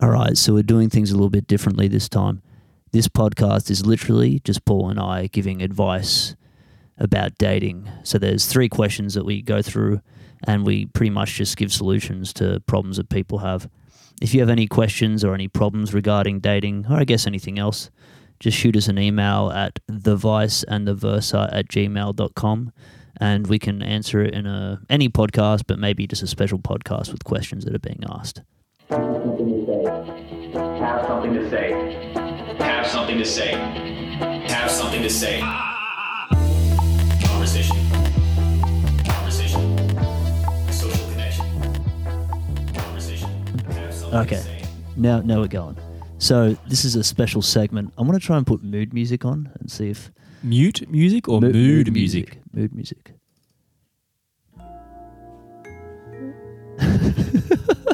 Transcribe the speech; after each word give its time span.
All 0.00 0.10
right, 0.10 0.38
so 0.38 0.54
we're 0.54 0.62
doing 0.62 0.90
things 0.90 1.10
a 1.10 1.14
little 1.14 1.28
bit 1.28 1.48
differently 1.48 1.88
this 1.88 2.08
time. 2.08 2.40
This 2.92 3.08
podcast 3.08 3.68
is 3.68 3.84
literally 3.84 4.40
just 4.44 4.64
Paul 4.64 4.90
and 4.90 5.00
I 5.00 5.26
giving 5.26 5.60
advice 5.60 6.36
about 6.98 7.36
dating. 7.36 7.90
So 8.04 8.16
there's 8.16 8.46
three 8.46 8.68
questions 8.68 9.14
that 9.14 9.24
we 9.24 9.42
go 9.42 9.60
through, 9.60 10.00
and 10.46 10.64
we 10.64 10.86
pretty 10.86 11.10
much 11.10 11.34
just 11.34 11.56
give 11.56 11.72
solutions 11.72 12.32
to 12.34 12.60
problems 12.66 12.98
that 12.98 13.08
people 13.08 13.38
have. 13.38 13.68
If 14.22 14.34
you 14.34 14.40
have 14.40 14.50
any 14.50 14.68
questions 14.68 15.24
or 15.24 15.34
any 15.34 15.48
problems 15.48 15.92
regarding 15.92 16.38
dating, 16.40 16.86
or 16.88 16.98
I 16.98 17.04
guess 17.04 17.26
anything 17.26 17.58
else, 17.58 17.90
just 18.38 18.56
shoot 18.56 18.76
us 18.76 18.86
an 18.86 18.98
email 18.98 19.50
at 19.50 19.80
thevice 19.90 20.64
and 20.68 20.86
the 20.86 20.94
versa 20.94 21.50
at 21.52 21.68
gmail.com 21.68 22.72
and 23.20 23.48
we 23.48 23.58
can 23.58 23.82
answer 23.82 24.22
it 24.22 24.32
in 24.32 24.46
a 24.46 24.80
any 24.88 25.08
podcast, 25.08 25.64
but 25.66 25.78
maybe 25.78 26.06
just 26.06 26.22
a 26.22 26.26
special 26.28 26.60
podcast 26.60 27.10
with 27.10 27.24
questions 27.24 27.64
that 27.64 27.74
are 27.74 27.80
being 27.80 28.04
asked. 28.08 28.42
Have 30.04 31.06
something 31.06 31.34
to 31.34 31.50
say. 31.50 31.72
Have 32.60 32.86
something 32.86 33.18
to 33.18 33.24
say. 33.24 33.50
Have 34.48 34.70
something 34.70 35.02
to 35.02 35.10
say. 35.10 35.40
Conversation. 37.26 37.76
Conversation. 39.04 39.78
Social 40.70 41.10
connection. 41.10 41.46
Conversation. 42.74 43.28
Have 43.72 43.92
something 43.92 44.18
Okay. 44.20 44.36
to 44.36 44.42
say. 44.42 44.62
Now, 44.96 45.18
now 45.20 45.40
we're 45.40 45.48
going. 45.48 45.76
So 46.18 46.56
this 46.68 46.84
is 46.84 46.94
a 46.94 47.02
special 47.02 47.42
segment. 47.42 47.92
I'm 47.98 48.06
going 48.06 48.18
to 48.18 48.24
try 48.24 48.36
and 48.36 48.46
put 48.46 48.62
mood 48.62 48.94
music 48.94 49.24
on 49.24 49.50
and 49.58 49.68
see 49.70 49.90
if 49.90 50.12
Mute 50.44 50.88
music 50.88 51.28
or 51.28 51.40
Mo- 51.40 51.50
mood, 51.50 51.92
music? 51.92 52.38
Mood 52.52 52.72
music. 52.72 53.14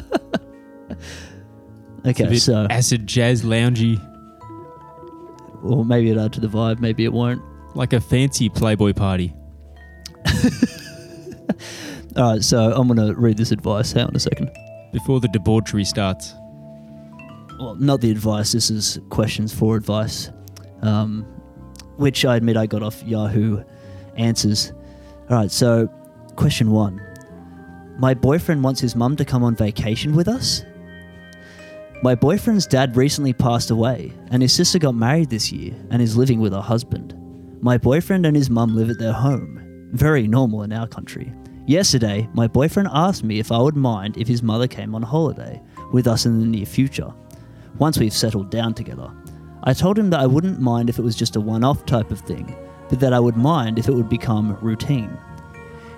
It's 2.05 2.19
a 2.19 2.25
okay, 2.25 2.35
so 2.37 2.67
acid 2.69 3.07
jazz 3.07 3.41
loungy, 3.43 3.99
well, 5.63 5.83
maybe 5.83 6.11
it 6.11 6.17
add 6.17 6.33
to 6.33 6.39
the 6.39 6.47
vibe, 6.47 6.79
maybe 6.79 7.03
it 7.05 7.13
won't. 7.13 7.41
like 7.73 7.93
a 7.93 7.99
fancy 7.99 8.49
Playboy 8.49 8.93
party. 8.93 9.33
All 12.15 12.31
right, 12.33 12.43
so 12.43 12.71
I'm 12.73 12.87
going 12.87 13.05
to 13.05 13.13
read 13.19 13.35
this 13.37 13.51
advice. 13.51 13.91
Hang 13.91 14.05
on 14.05 14.15
a 14.15 14.19
second. 14.19 14.49
Before 14.93 15.19
the 15.19 15.27
debauchery 15.27 15.83
starts. 15.83 16.33
Well, 17.59 17.75
not 17.75 17.99
the 18.01 18.11
advice. 18.11 18.53
This 18.53 18.69
is 18.69 18.99
questions 19.09 19.53
for 19.53 19.75
advice, 19.75 20.29
um, 20.81 21.23
which 21.97 22.23
I 22.23 22.37
admit 22.37 22.55
I 22.55 22.67
got 22.67 22.83
off 22.83 23.03
Yahoo 23.03 23.63
Answers. 24.15 24.71
All 25.29 25.37
right, 25.37 25.51
so 25.51 25.87
question 26.37 26.71
one: 26.71 27.01
My 27.97 28.13
boyfriend 28.13 28.63
wants 28.63 28.79
his 28.79 28.95
mum 28.95 29.15
to 29.17 29.25
come 29.25 29.43
on 29.43 29.55
vacation 29.55 30.15
with 30.15 30.27
us. 30.27 30.63
My 32.05 32.13
boyfriend's 32.13 32.67
dad 32.67 32.95
recently 32.95 33.33
passed 33.33 33.71
away, 33.71 34.13
and 34.29 34.39
his 34.39 34.53
sister 34.53 34.77
got 34.77 34.93
married 34.93 35.31
this 35.31 35.51
year 35.51 35.73
and 35.89 35.99
is 36.03 36.15
living 36.15 36.39
with 36.39 36.53
her 36.53 36.61
husband. 36.61 37.15
My 37.63 37.79
boyfriend 37.79 38.27
and 38.27 38.37
his 38.37 38.47
mum 38.47 38.75
live 38.75 38.91
at 38.91 38.99
their 38.99 39.11
home. 39.11 39.89
Very 39.91 40.27
normal 40.27 40.61
in 40.61 40.71
our 40.71 40.87
country. 40.87 41.33
Yesterday, 41.65 42.29
my 42.35 42.45
boyfriend 42.45 42.89
asked 42.93 43.23
me 43.23 43.39
if 43.39 43.51
I 43.51 43.57
would 43.57 43.75
mind 43.75 44.17
if 44.17 44.27
his 44.27 44.43
mother 44.43 44.67
came 44.67 44.93
on 44.93 45.01
holiday 45.01 45.59
with 45.91 46.05
us 46.05 46.27
in 46.27 46.39
the 46.39 46.45
near 46.45 46.67
future, 46.67 47.11
once 47.79 47.97
we've 47.97 48.13
settled 48.13 48.51
down 48.51 48.75
together. 48.75 49.11
I 49.63 49.73
told 49.73 49.97
him 49.97 50.11
that 50.11 50.19
I 50.19 50.27
wouldn't 50.27 50.61
mind 50.61 50.91
if 50.91 50.99
it 50.99 51.03
was 51.03 51.15
just 51.15 51.37
a 51.37 51.41
one 51.41 51.63
off 51.63 51.87
type 51.87 52.11
of 52.11 52.19
thing, 52.19 52.55
but 52.87 52.99
that 52.99 53.13
I 53.13 53.19
would 53.19 53.35
mind 53.35 53.79
if 53.79 53.87
it 53.87 53.95
would 53.95 54.09
become 54.09 54.59
routine. 54.61 55.17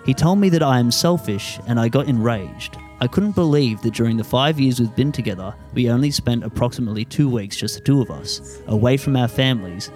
He 0.05 0.13
told 0.13 0.39
me 0.39 0.47
that 0.51 0.63
I 0.63 0.79
am 0.79 0.89
selfish, 0.89 1.59
and 1.67 1.77
I 1.77 1.89
got 1.89 2.07
enraged. 2.07 2.77
I 2.99 3.07
couldn't 3.07 3.35
believe 3.35 3.81
that 3.83 3.93
during 3.93 4.17
the 4.17 4.23
five 4.23 4.59
years 4.59 4.79
we've 4.79 4.95
been 4.95 5.11
together, 5.11 5.53
we 5.73 5.89
only 5.89 6.09
spent 6.09 6.43
approximately 6.43 7.05
two 7.05 7.29
weeks, 7.29 7.55
just 7.55 7.75
the 7.75 7.81
two 7.81 8.01
of 8.01 8.09
us, 8.09 8.59
away 8.67 8.97
from 8.97 9.15
our 9.15 9.27
families, 9.27 9.91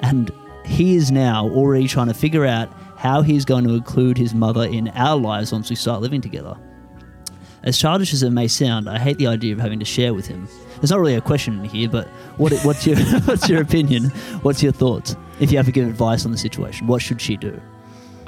and 0.00 0.30
he 0.64 0.96
is 0.96 1.10
now 1.10 1.46
already 1.48 1.88
trying 1.88 2.08
to 2.08 2.14
figure 2.14 2.46
out 2.46 2.72
how 2.96 3.20
he's 3.20 3.44
going 3.44 3.64
to 3.64 3.74
include 3.74 4.16
his 4.16 4.34
mother 4.34 4.64
in 4.64 4.88
our 4.88 5.16
lives 5.16 5.52
once 5.52 5.68
we 5.68 5.76
start 5.76 6.00
living 6.00 6.20
together. 6.20 6.56
As 7.64 7.76
childish 7.76 8.14
as 8.14 8.22
it 8.22 8.30
may 8.30 8.48
sound, 8.48 8.88
I 8.88 8.98
hate 8.98 9.18
the 9.18 9.26
idea 9.26 9.52
of 9.52 9.60
having 9.60 9.78
to 9.80 9.84
share 9.84 10.14
with 10.14 10.26
him. 10.26 10.48
There's 10.76 10.90
not 10.90 11.00
really 11.00 11.16
a 11.16 11.20
question 11.20 11.64
here, 11.64 11.88
but 11.88 12.06
what, 12.38 12.52
what's 12.60 12.86
your 12.86 12.96
what's 13.24 13.48
your 13.48 13.60
opinion? 13.60 14.04
What's 14.42 14.62
your 14.62 14.72
thoughts? 14.72 15.16
If 15.40 15.50
you 15.50 15.58
have 15.58 15.66
to 15.66 15.72
give 15.72 15.86
advice 15.86 16.24
on 16.24 16.32
the 16.32 16.38
situation, 16.38 16.86
what 16.86 17.02
should 17.02 17.20
she 17.20 17.36
do? 17.36 17.60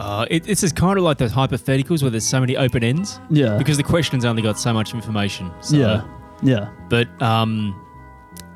Uh, 0.01 0.25
it, 0.31 0.49
it's 0.49 0.63
just 0.63 0.75
kind 0.77 0.97
of 0.99 1.05
like 1.05 1.19
those 1.19 1.33
hypotheticals 1.33 2.01
where 2.03 2.11
there's 2.11 2.25
so 2.27 2.41
many 2.41 2.57
open 2.57 2.83
ends. 2.83 3.21
Yeah. 3.31 3.59
Because 3.59 3.77
the 3.77 3.83
question's 3.83 4.25
only 4.25 4.43
got 4.43 4.59
so 4.59 4.73
much 4.73 4.95
information. 4.95 5.51
So, 5.61 5.77
yeah, 5.77 6.03
yeah, 6.43 6.71
But 6.89 7.07
um, 7.23 7.75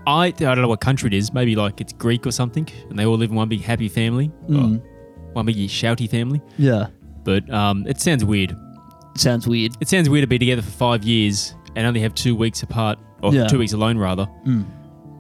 I 0.07 0.27
I 0.27 0.31
don't 0.31 0.63
know 0.63 0.69
what 0.69 0.81
country 0.81 1.09
it 1.09 1.15
is. 1.15 1.33
Maybe 1.35 1.55
like 1.55 1.81
it's 1.81 1.93
Greek 1.93 2.27
or 2.27 2.31
something, 2.33 2.67
and 2.89 2.99
they 2.99 3.05
all 3.07 3.17
live 3.19 3.31
in 3.31 3.37
one 3.37 3.49
big 3.49 3.61
happy 3.63 3.89
family, 3.89 4.31
Mm. 4.49 4.81
one 5.35 5.47
big 5.47 5.57
shouty 5.69 6.09
family. 6.09 6.41
yeah. 6.59 6.87
But 7.25 7.49
um, 7.53 7.87
it 7.87 8.01
sounds 8.01 8.25
weird. 8.25 8.57
Sounds 9.17 9.47
weird. 9.47 9.73
It 9.81 9.89
sounds 9.89 10.09
weird 10.11 10.23
to 10.25 10.27
be 10.27 10.39
together 10.39 10.63
for 10.63 10.71
five 10.71 11.05
years 11.05 11.55
and 11.77 11.87
only 11.87 12.01
have 12.01 12.15
two 12.15 12.35
weeks 12.37 12.63
apart, 12.63 12.99
or 13.23 13.33
Yeah. 13.35 13.47
two 13.47 13.59
weeks 13.59 13.73
alone 13.73 13.97
rather. 13.99 14.27
Mm. 14.47 14.65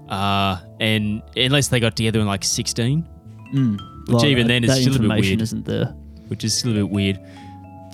Uh, 0.09 0.57
and 0.81 1.23
unless 1.37 1.69
they 1.69 1.81
got 1.81 1.97
together 1.97 2.21
in 2.21 2.27
like 2.27 2.45
16, 2.45 3.07
Mm. 3.55 3.79
Which 4.09 4.25
even 4.25 4.49
then 4.49 4.65
is 4.65 4.71
that 4.71 4.77
still 4.81 4.89
a 4.97 4.99
bit 4.99 5.03
information 5.05 5.31
weird. 5.31 5.43
isn't 5.43 5.65
there. 5.65 5.95
Which 6.29 6.45
is 6.45 6.55
still 6.55 6.73
a 6.73 6.75
bit 6.75 6.91
weird. 6.91 7.19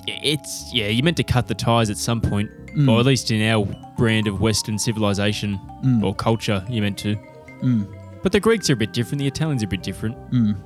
It's 0.07 0.73
yeah, 0.73 0.89
you're 0.89 1.05
meant 1.05 1.17
to 1.19 1.25
cut 1.25 1.47
the 1.47 1.55
ties 1.55 1.91
at 1.91 1.97
some 1.97 2.21
point, 2.21 2.51
Mm. 2.75 2.89
or 2.89 3.01
at 3.01 3.07
least 3.07 3.31
in 3.31 3.43
our 3.51 3.67
brand 3.99 4.27
of 4.29 4.41
Western 4.41 4.79
civilization 4.79 5.59
Mm. 5.85 6.03
or 6.05 6.15
culture, 6.15 6.65
you're 6.69 6.83
meant 6.83 6.99
to. 6.99 7.17
Mm. 7.63 7.87
But 8.23 8.33
the 8.33 8.41
Greeks 8.41 8.71
are 8.71 8.75
a 8.75 8.77
bit 8.77 8.93
different. 8.93 9.19
The 9.19 9.27
Italians 9.27 9.63
are 9.63 9.67
a 9.67 9.69
bit 9.69 9.83
different. 9.83 10.17
Mm. 10.31 10.57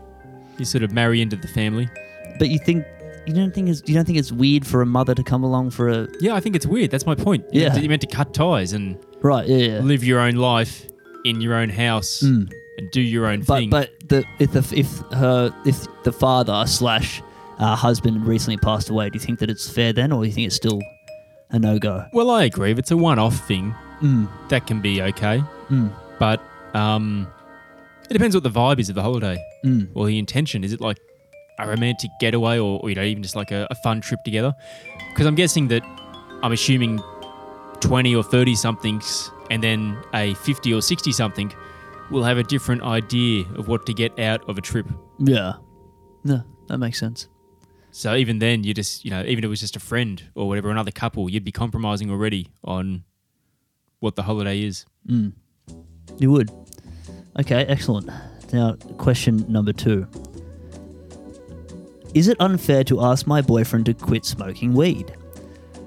You 0.58 0.64
sort 0.64 0.84
of 0.84 0.92
marry 0.92 1.20
into 1.22 1.36
the 1.36 1.48
family. 1.48 1.88
But 2.38 2.48
you 2.50 2.58
think 2.58 2.84
you 3.26 3.32
don't 3.32 3.54
think 3.54 3.68
it's 3.70 3.82
you 3.86 3.94
don't 3.94 4.04
think 4.04 4.18
it's 4.18 4.30
weird 4.30 4.66
for 4.66 4.82
a 4.82 4.86
mother 4.86 5.14
to 5.14 5.22
come 5.22 5.42
along 5.44 5.70
for 5.70 5.88
a 5.88 6.08
Yeah, 6.20 6.34
I 6.34 6.40
think 6.40 6.54
it's 6.56 6.66
weird. 6.66 6.90
That's 6.90 7.06
my 7.06 7.14
point. 7.14 7.44
You're 7.50 7.62
Yeah. 7.62 7.68
meant 7.68 7.74
to- 7.76 7.80
you're 7.82 7.88
meant 7.90 8.02
to 8.02 8.06
cut 8.08 8.34
ties 8.34 8.72
and 8.72 8.96
right? 9.22 9.48
Yeah, 9.48 9.56
yeah. 9.56 9.78
live 9.80 10.04
your 10.04 10.20
own 10.20 10.34
life 10.36 10.86
in 11.24 11.40
your 11.40 11.54
own 11.54 11.70
house 11.70 12.22
Mm. 12.22 12.50
and 12.78 12.90
do 12.90 13.00
your 13.00 13.26
own 13.26 13.40
But 13.46 13.56
thing. 13.60 13.70
but 13.70 13.90
the 14.08 14.24
if 14.38 14.52
the 14.52 14.64
if 14.78 14.98
her 15.12 15.52
if 15.64 15.86
the 16.04 16.12
father 16.12 16.64
slash 16.66 17.22
uh, 17.58 17.76
husband 17.76 18.26
recently 18.26 18.56
passed 18.56 18.90
away, 18.90 19.10
do 19.10 19.16
you 19.16 19.20
think 19.24 19.38
that 19.40 19.50
it's 19.50 19.68
fair 19.68 19.92
then, 19.92 20.12
or 20.12 20.22
do 20.22 20.28
you 20.28 20.34
think 20.34 20.46
it's 20.46 20.56
still 20.56 20.80
a 21.50 21.58
no 21.58 21.78
go? 21.78 22.04
well, 22.12 22.30
I 22.30 22.44
agree. 22.44 22.70
If 22.72 22.78
it's 22.78 22.90
a 22.90 22.96
one-off 22.96 23.46
thing, 23.46 23.74
Mm. 24.02 24.28
that 24.48 24.66
can 24.66 24.80
be 24.80 25.00
okay. 25.00 25.42
Mm. 25.70 25.90
But 26.18 26.42
um, 26.74 27.28
it 28.10 28.12
depends 28.12 28.34
what 28.34 28.42
the 28.42 28.50
vibe 28.50 28.78
is 28.80 28.88
of 28.88 28.96
the 28.96 29.02
holiday 29.02 29.38
Mm. 29.64 29.88
or 29.94 30.06
the 30.06 30.18
intention. 30.18 30.64
Is 30.64 30.72
it 30.72 30.80
like 30.80 30.98
a 31.60 31.68
romantic 31.68 32.10
getaway 32.20 32.58
or, 32.58 32.80
or 32.82 32.88
you 32.90 32.96
know 32.96 33.02
even 33.04 33.22
just 33.22 33.36
like 33.36 33.52
a, 33.52 33.66
a 33.70 33.74
fun 33.76 34.00
trip 34.00 34.20
together? 34.24 34.52
Because 35.10 35.26
I'm 35.26 35.36
guessing 35.36 35.68
that 35.68 35.82
I'm 36.42 36.50
assuming 36.52 37.00
20 37.80 38.14
or 38.16 38.22
30 38.24 38.54
somethings 38.56 39.30
and 39.50 39.62
then 39.62 39.96
a 40.12 40.34
50 40.34 40.74
or 40.74 40.82
60 40.82 41.12
something 41.12 41.52
will 42.10 42.24
have 42.24 42.36
a 42.36 42.42
different 42.42 42.82
idea 42.82 43.44
of 43.56 43.68
what 43.68 43.86
to 43.86 43.94
get 43.94 44.18
out 44.18 44.46
of 44.48 44.58
a 44.58 44.60
trip. 44.60 44.86
Yeah. 45.18 45.54
No, 46.24 46.42
that 46.66 46.78
makes 46.78 46.98
sense. 46.98 47.28
So 47.94 48.16
even 48.16 48.40
then, 48.40 48.64
you 48.64 48.74
just 48.74 49.04
you 49.04 49.12
know 49.12 49.22
even 49.22 49.38
if 49.38 49.44
it 49.44 49.48
was 49.48 49.60
just 49.60 49.76
a 49.76 49.80
friend 49.80 50.20
or 50.34 50.48
whatever, 50.48 50.68
another 50.68 50.90
couple, 50.90 51.30
you'd 51.30 51.44
be 51.44 51.52
compromising 51.52 52.10
already 52.10 52.48
on 52.64 53.04
what 54.00 54.16
the 54.16 54.24
holiday 54.24 54.64
is. 54.64 54.84
Mm. 55.08 55.32
You 56.18 56.32
would. 56.32 56.50
Okay, 57.38 57.64
excellent. 57.66 58.10
Now, 58.52 58.74
question 58.98 59.44
number 59.48 59.72
two. 59.72 60.08
Is 62.14 62.26
it 62.26 62.36
unfair 62.40 62.82
to 62.82 63.00
ask 63.00 63.28
my 63.28 63.40
boyfriend 63.40 63.86
to 63.86 63.94
quit 63.94 64.24
smoking 64.24 64.74
weed? 64.74 65.14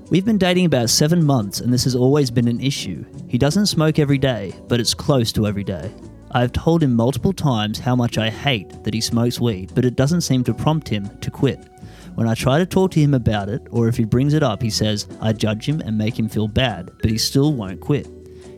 We've 0.10 0.26
been 0.26 0.38
dating 0.38 0.66
about 0.66 0.90
seven 0.90 1.26
months 1.26 1.60
and 1.60 1.74
this 1.74 1.84
has 1.84 1.96
always 1.96 2.32
been 2.32 2.48
an 2.48 2.62
issue. 2.62 3.04
He 3.28 3.38
doesn't 3.38 3.66
smoke 3.66 4.00
every 4.00 4.18
day, 4.18 4.54
but 4.70 4.80
it's 4.80 4.94
close 4.94 5.34
to 5.34 5.46
every 5.46 5.66
day. 5.66 5.94
I 6.32 6.40
have 6.40 6.54
told 6.54 6.84
him 6.84 6.96
multiple 6.96 7.34
times 7.34 7.80
how 7.80 7.98
much 7.98 8.18
I 8.18 8.30
hate 8.30 8.84
that 8.86 8.94
he 8.94 9.02
smokes 9.02 9.42
weed, 9.42 9.72
but 9.76 9.84
it 9.84 9.98
doesn't 9.98 10.22
seem 10.22 10.46
to 10.46 10.54
prompt 10.54 10.88
him 10.88 11.10
to 11.20 11.30
quit. 11.30 11.68
When 12.18 12.28
I 12.28 12.34
try 12.34 12.58
to 12.58 12.66
talk 12.66 12.90
to 12.92 13.00
him 13.00 13.14
about 13.14 13.48
it, 13.48 13.62
or 13.70 13.88
if 13.88 13.96
he 13.96 14.04
brings 14.04 14.34
it 14.34 14.42
up, 14.42 14.64
he 14.64 14.72
says 14.72 15.08
I 15.22 15.34
judge 15.34 15.70
him 15.70 15.82
and 15.82 15.96
make 15.96 16.18
him 16.18 16.28
feel 16.28 16.48
bad, 16.48 16.90
but 17.00 17.12
he 17.12 17.18
still 17.20 17.54
won't 17.54 17.80
quit. 17.80 18.08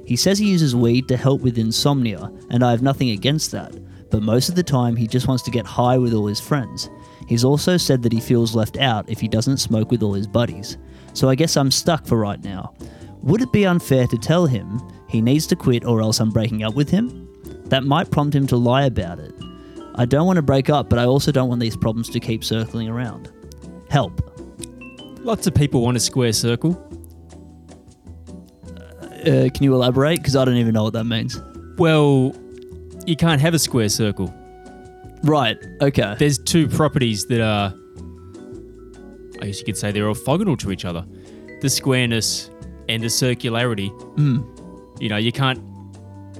He 0.05 0.15
says 0.15 0.39
he 0.39 0.49
uses 0.49 0.77
weed 0.77 1.09
to 1.09 1.17
help 1.17 1.41
with 1.41 1.57
insomnia, 1.57 2.31
and 2.51 2.63
I 2.63 2.71
have 2.71 2.81
nothing 2.81 3.09
against 3.09 3.51
that, 3.51 3.75
but 4.11 4.23
most 4.23 4.47
of 4.47 4.55
the 4.55 4.63
time 4.63 4.95
he 4.95 5.07
just 5.07 5.27
wants 5.27 5.43
to 5.43 5.51
get 5.51 5.65
high 5.65 5.97
with 5.97 6.13
all 6.13 6.27
his 6.27 6.39
friends. 6.39 6.89
He's 7.27 7.43
also 7.43 7.75
said 7.75 8.01
that 8.03 8.13
he 8.13 8.21
feels 8.21 8.55
left 8.55 8.77
out 8.77 9.09
if 9.09 9.19
he 9.19 9.27
doesn't 9.27 9.57
smoke 9.57 9.91
with 9.91 10.03
all 10.03 10.13
his 10.13 10.25
buddies. 10.25 10.77
So 11.11 11.27
I 11.27 11.35
guess 11.35 11.57
I'm 11.57 11.69
stuck 11.69 12.05
for 12.05 12.17
right 12.17 12.41
now. 12.41 12.73
Would 13.23 13.41
it 13.41 13.51
be 13.51 13.65
unfair 13.65 14.07
to 14.07 14.17
tell 14.17 14.45
him 14.45 14.79
he 15.09 15.19
needs 15.19 15.45
to 15.47 15.57
quit 15.57 15.83
or 15.83 15.99
else 15.99 16.21
I'm 16.21 16.31
breaking 16.31 16.63
up 16.63 16.75
with 16.75 16.89
him? 16.89 17.27
That 17.65 17.83
might 17.83 18.09
prompt 18.09 18.33
him 18.33 18.47
to 18.47 18.55
lie 18.55 18.85
about 18.85 19.19
it. 19.19 19.33
I 19.95 20.05
don't 20.05 20.25
want 20.25 20.37
to 20.37 20.41
break 20.41 20.69
up, 20.69 20.89
but 20.89 20.97
I 20.97 21.03
also 21.03 21.33
don't 21.33 21.49
want 21.49 21.59
these 21.59 21.75
problems 21.75 22.07
to 22.11 22.21
keep 22.21 22.45
circling 22.45 22.87
around. 22.87 23.33
Help. 23.89 24.21
Lots 25.21 25.47
of 25.47 25.53
people 25.55 25.81
want 25.81 25.97
a 25.97 25.99
square 25.99 26.33
circle. 26.33 26.71
Uh, 29.25 29.49
can 29.53 29.63
you 29.63 29.73
elaborate? 29.73 30.17
Because 30.17 30.35
I 30.35 30.45
don't 30.45 30.55
even 30.55 30.73
know 30.73 30.83
what 30.83 30.93
that 30.93 31.03
means. 31.03 31.39
Well, 31.77 32.33
you 33.05 33.15
can't 33.15 33.41
have 33.41 33.53
a 33.53 33.59
square 33.59 33.89
circle. 33.89 34.33
Right. 35.23 35.57
Okay. 35.81 36.15
There's 36.17 36.37
two 36.37 36.67
properties 36.67 37.25
that 37.27 37.41
are, 37.41 37.73
I 39.41 39.47
guess 39.47 39.59
you 39.59 39.65
could 39.65 39.77
say 39.77 39.91
they're 39.91 40.05
orthogonal 40.05 40.57
to 40.59 40.71
each 40.71 40.85
other 40.85 41.05
the 41.61 41.69
squareness 41.69 42.49
and 42.87 43.03
the 43.03 43.07
circularity. 43.07 43.89
Mm. 44.15 45.01
You 45.01 45.09
know, 45.09 45.17
you 45.17 45.33
can't, 45.33 45.59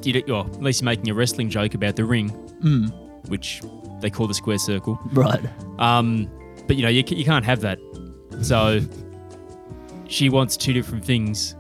you 0.04 0.24
well, 0.28 0.46
at 0.46 0.62
least 0.62 0.81
you're 0.81 0.86
making 0.86 1.10
a 1.10 1.13
wrestling 1.13 1.50
joke 1.50 1.74
about 1.74 1.98
the 1.98 2.06
ring, 2.06 2.30
Mm. 2.62 2.90
which 3.28 3.62
they 4.00 4.10
call 4.10 4.28
the 4.28 4.34
square 4.34 4.57
circle. 4.57 4.98
Right. 5.12 5.42
Um, 5.78 6.30
but 6.69 6.77
you 6.77 6.83
know, 6.83 6.89
you, 6.89 7.04
you 7.07 7.25
can't 7.25 7.44
have 7.44 7.62
that. 7.62 7.80
So 8.44 8.80
she 10.07 10.30
wants 10.30 10.56
two 10.56 10.71
different 10.71 11.04
things 11.04 11.56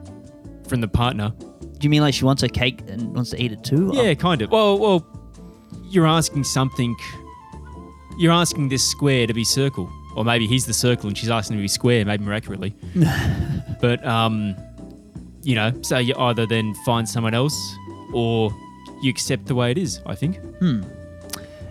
from 0.67 0.81
the 0.81 0.87
partner. 0.87 1.33
Do 1.39 1.79
you 1.81 1.89
mean 1.89 2.01
like 2.01 2.13
she 2.13 2.25
wants 2.25 2.43
a 2.43 2.47
cake 2.47 2.81
and 2.87 3.15
wants 3.15 3.31
to 3.31 3.41
eat 3.41 3.51
it 3.51 3.63
too? 3.63 3.89
Yeah, 3.91 4.13
kind 4.13 4.43
of. 4.43 4.51
Well, 4.51 4.77
well, 4.77 5.03
you're 5.85 6.05
asking 6.05 6.43
something. 6.43 6.95
You're 8.19 8.31
asking 8.31 8.69
this 8.69 8.87
square 8.87 9.25
to 9.25 9.33
be 9.33 9.43
circle, 9.43 9.91
or 10.15 10.23
maybe 10.23 10.45
he's 10.45 10.67
the 10.67 10.75
circle 10.75 11.07
and 11.07 11.17
she's 11.17 11.31
asking 11.31 11.57
to 11.57 11.61
be 11.61 11.67
square, 11.67 12.05
maybe 12.05 12.23
more 12.23 12.35
accurately. 12.35 12.75
but 13.81 14.05
um, 14.05 14.55
you 15.41 15.55
know, 15.55 15.73
so 15.81 15.97
you 15.97 16.13
either 16.19 16.45
then 16.45 16.75
find 16.85 17.09
someone 17.09 17.33
else, 17.33 17.57
or 18.13 18.51
you 19.01 19.09
accept 19.09 19.47
the 19.47 19.55
way 19.55 19.71
it 19.71 19.79
is. 19.79 20.01
I 20.05 20.13
think 20.13 20.37
Hmm. 20.59 20.83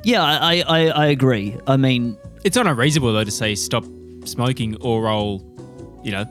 Yeah, 0.03 0.25
I, 0.25 0.65
I, 0.67 0.87
I 0.89 1.07
agree. 1.07 1.57
I 1.69 1.77
mean, 1.77 2.17
it's 2.49 2.57
not 2.57 2.67
unreasonable 2.67 3.13
though 3.13 3.25
to 3.25 3.31
say 3.31 3.55
stop 3.55 3.85
smoking, 4.25 4.75
or 4.81 5.07
I'll, 5.07 5.45
you 6.03 6.11
know, 6.11 6.25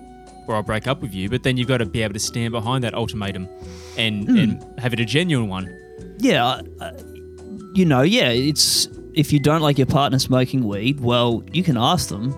or 0.47 0.55
I'll 0.55 0.63
break 0.63 0.87
up 0.87 0.99
with 0.99 1.13
you. 1.13 1.29
But 1.29 1.43
then 1.43 1.57
you've 1.57 1.67
got 1.67 1.77
to 1.77 1.85
be 1.85 2.01
able 2.01 2.15
to 2.15 2.19
stand 2.19 2.51
behind 2.51 2.83
that 2.83 2.95
ultimatum, 2.95 3.47
and 3.97 4.27
hmm. 4.27 4.37
and 4.37 4.79
have 4.79 4.93
it 4.93 4.99
a 4.99 5.05
genuine 5.05 5.47
one. 5.47 5.73
yeah, 6.17 6.61
I- 6.81 6.91
you 7.75 7.85
know, 7.85 8.01
yeah, 8.01 8.29
it's 8.29 8.87
if 9.13 9.31
you 9.31 9.39
don't 9.39 9.61
like 9.61 9.77
your 9.77 9.85
partner 9.85 10.17
smoking 10.17 10.67
weed, 10.67 10.99
well, 10.99 11.43
you 11.51 11.63
can 11.63 11.77
ask 11.77 12.09
them, 12.09 12.35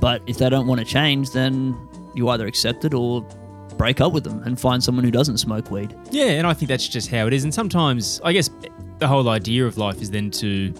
but 0.00 0.20
if 0.26 0.38
they 0.38 0.50
don't 0.50 0.66
want 0.66 0.80
to 0.80 0.84
change, 0.84 1.30
then 1.30 1.76
you 2.16 2.28
either 2.30 2.48
accept 2.48 2.84
it 2.84 2.92
or 2.92 3.22
break 3.76 4.00
up 4.00 4.12
with 4.12 4.24
them 4.24 4.42
and 4.42 4.58
find 4.58 4.82
someone 4.82 5.04
who 5.04 5.12
doesn't 5.12 5.36
smoke 5.38 5.70
weed. 5.70 5.94
Yeah, 6.10 6.30
and 6.30 6.46
I 6.48 6.52
think 6.52 6.68
that's 6.68 6.88
just 6.88 7.08
how 7.08 7.28
it 7.28 7.32
is. 7.32 7.44
And 7.44 7.54
sometimes, 7.54 8.20
I 8.24 8.32
guess, 8.32 8.50
the 8.98 9.06
whole 9.06 9.28
idea 9.28 9.64
of 9.64 9.78
life 9.78 10.02
is 10.02 10.10
then 10.10 10.32
to 10.32 10.74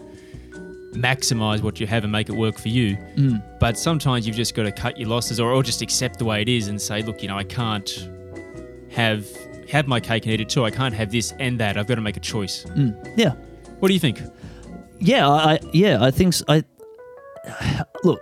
maximize 0.97 1.63
what 1.63 1.79
you 1.81 1.87
have 1.87 2.03
and 2.05 2.13
make 2.13 2.29
it 2.29 2.33
work 2.35 2.59
for 2.59 2.69
you. 2.69 2.97
Mm. 3.17 3.43
But 3.61 3.79
sometimes 3.79 4.27
you've 4.27 4.37
just 4.37 4.55
got 4.55 4.65
to 4.65 4.73
cut 4.73 4.99
your 4.99 5.09
losses, 5.09 5.39
or, 5.41 5.53
or 5.53 5.63
just 5.63 5.83
accept 5.83 6.19
the 6.19 6.25
way 6.25 6.43
it 6.43 6.49
is 6.49 6.69
and 6.69 6.81
say, 6.81 7.03
look, 7.03 7.23
you 7.23 7.29
know, 7.29 7.37
I 7.39 7.45
can't 7.45 8.09
have 8.91 9.27
have 9.71 9.89
my 9.89 9.99
cake 10.01 10.25
and 10.25 10.33
eat 10.33 10.41
it 10.41 10.49
too. 10.49 10.65
I 10.65 10.71
can't 10.71 10.95
have 10.95 11.11
this 11.11 11.33
and 11.41 11.59
that. 11.61 11.77
I've 11.77 11.87
got 11.87 11.97
to 11.97 12.01
make 12.01 12.17
a 12.17 12.21
choice. 12.21 12.65
Mm. 12.67 13.15
Yeah, 13.17 13.31
What 13.81 13.89
do 13.89 13.95
you 13.95 14.01
think? 14.01 14.21
yeah, 15.01 15.29
I, 15.29 15.59
yeah, 15.73 15.99
I 16.03 16.11
think 16.11 16.35
so. 16.35 16.45
I 16.49 16.65
look. 18.05 18.21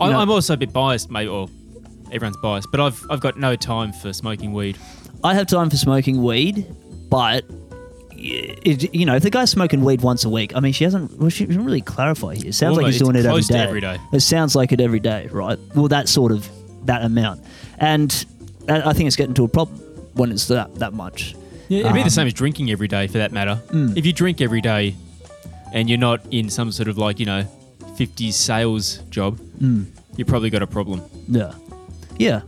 I, 0.00 0.10
No. 0.10 0.18
I'm 0.18 0.30
also 0.30 0.54
a 0.54 0.56
bit 0.56 0.72
biased, 0.72 1.10
mate, 1.10 1.28
or 1.28 1.48
everyone's 2.12 2.36
biased, 2.38 2.70
but 2.70 2.80
I've 2.80 3.00
I've 3.10 3.20
got 3.20 3.38
no 3.38 3.56
time 3.56 3.92
for 3.92 4.12
smoking 4.12 4.52
weed. 4.52 4.76
I 5.22 5.34
have 5.34 5.46
time 5.46 5.70
for 5.70 5.76
smoking 5.76 6.22
weed, 6.22 6.66
but 7.08 7.44
it, 8.24 8.94
you 8.94 9.04
know, 9.06 9.16
if 9.16 9.22
the 9.22 9.30
guy's 9.30 9.50
smoking 9.50 9.84
weed 9.84 10.00
once 10.02 10.24
a 10.24 10.28
week, 10.30 10.52
I 10.56 10.60
mean, 10.60 10.72
she 10.72 10.84
hasn't. 10.84 11.18
Well, 11.18 11.28
she 11.30 11.46
didn't 11.46 11.64
really 11.64 11.80
clarify 11.82 12.34
here. 12.36 12.48
It 12.48 12.54
sounds 12.54 12.76
like 12.76 12.86
he's 12.86 12.98
doing 12.98 13.16
it 13.16 13.24
every 13.26 13.42
day. 13.42 13.58
every 13.58 13.80
day. 13.80 13.98
It 14.12 14.20
sounds 14.20 14.54
like 14.56 14.72
it 14.72 14.80
every 14.80 15.00
day, 15.00 15.28
right? 15.30 15.58
Well, 15.74 15.88
that 15.88 16.08
sort 16.08 16.32
of 16.32 16.48
that 16.86 17.02
amount, 17.04 17.42
and 17.78 18.10
I 18.68 18.92
think 18.92 19.06
it's 19.06 19.16
getting 19.16 19.34
to 19.34 19.44
a 19.44 19.48
problem 19.48 19.78
when 20.14 20.32
it's 20.32 20.48
that 20.48 20.74
that 20.76 20.92
much. 20.94 21.34
Yeah, 21.68 21.80
it'd 21.80 21.92
be 21.94 22.00
Um, 22.00 22.04
the 22.04 22.10
same 22.10 22.26
as 22.26 22.34
drinking 22.34 22.70
every 22.70 22.88
day 22.88 23.06
for 23.06 23.18
that 23.18 23.32
matter. 23.32 23.60
If 23.72 24.04
you 24.06 24.12
drink 24.12 24.40
every 24.40 24.60
day 24.60 24.94
and 25.72 25.88
you're 25.88 25.98
not 25.98 26.20
in 26.30 26.50
some 26.50 26.70
sort 26.72 26.88
of 26.88 26.98
like, 26.98 27.18
you 27.18 27.24
know, 27.26 27.44
50 27.96 28.30
sales 28.32 28.98
job, 29.10 29.38
you 30.16 30.24
probably 30.26 30.50
got 30.50 30.62
a 30.62 30.66
problem. 30.66 31.02
Yeah, 31.28 31.52
yeah. 32.18 32.42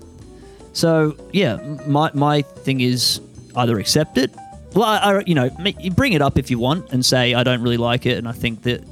So 0.75 1.17
yeah, 1.33 1.57
my 1.87 2.11
my 2.15 2.43
thing 2.43 2.81
is 2.83 3.21
either 3.57 3.79
accept 3.79 4.19
it. 4.19 4.31
Well, 4.77 4.85
I, 4.85 4.99
I 4.99 5.23
you 5.27 5.35
know, 5.35 5.51
you 5.81 5.91
bring 5.91 6.13
it 6.13 6.21
up 6.21 6.39
if 6.39 6.51
you 6.51 6.59
want 6.59 6.93
and 6.93 7.05
say 7.05 7.33
I 7.33 7.43
don't 7.43 7.63
really 7.63 7.79
like 7.79 8.05
it, 8.05 8.19
and 8.19 8.29
I 8.29 8.33
think 8.33 8.63
that 8.63 8.85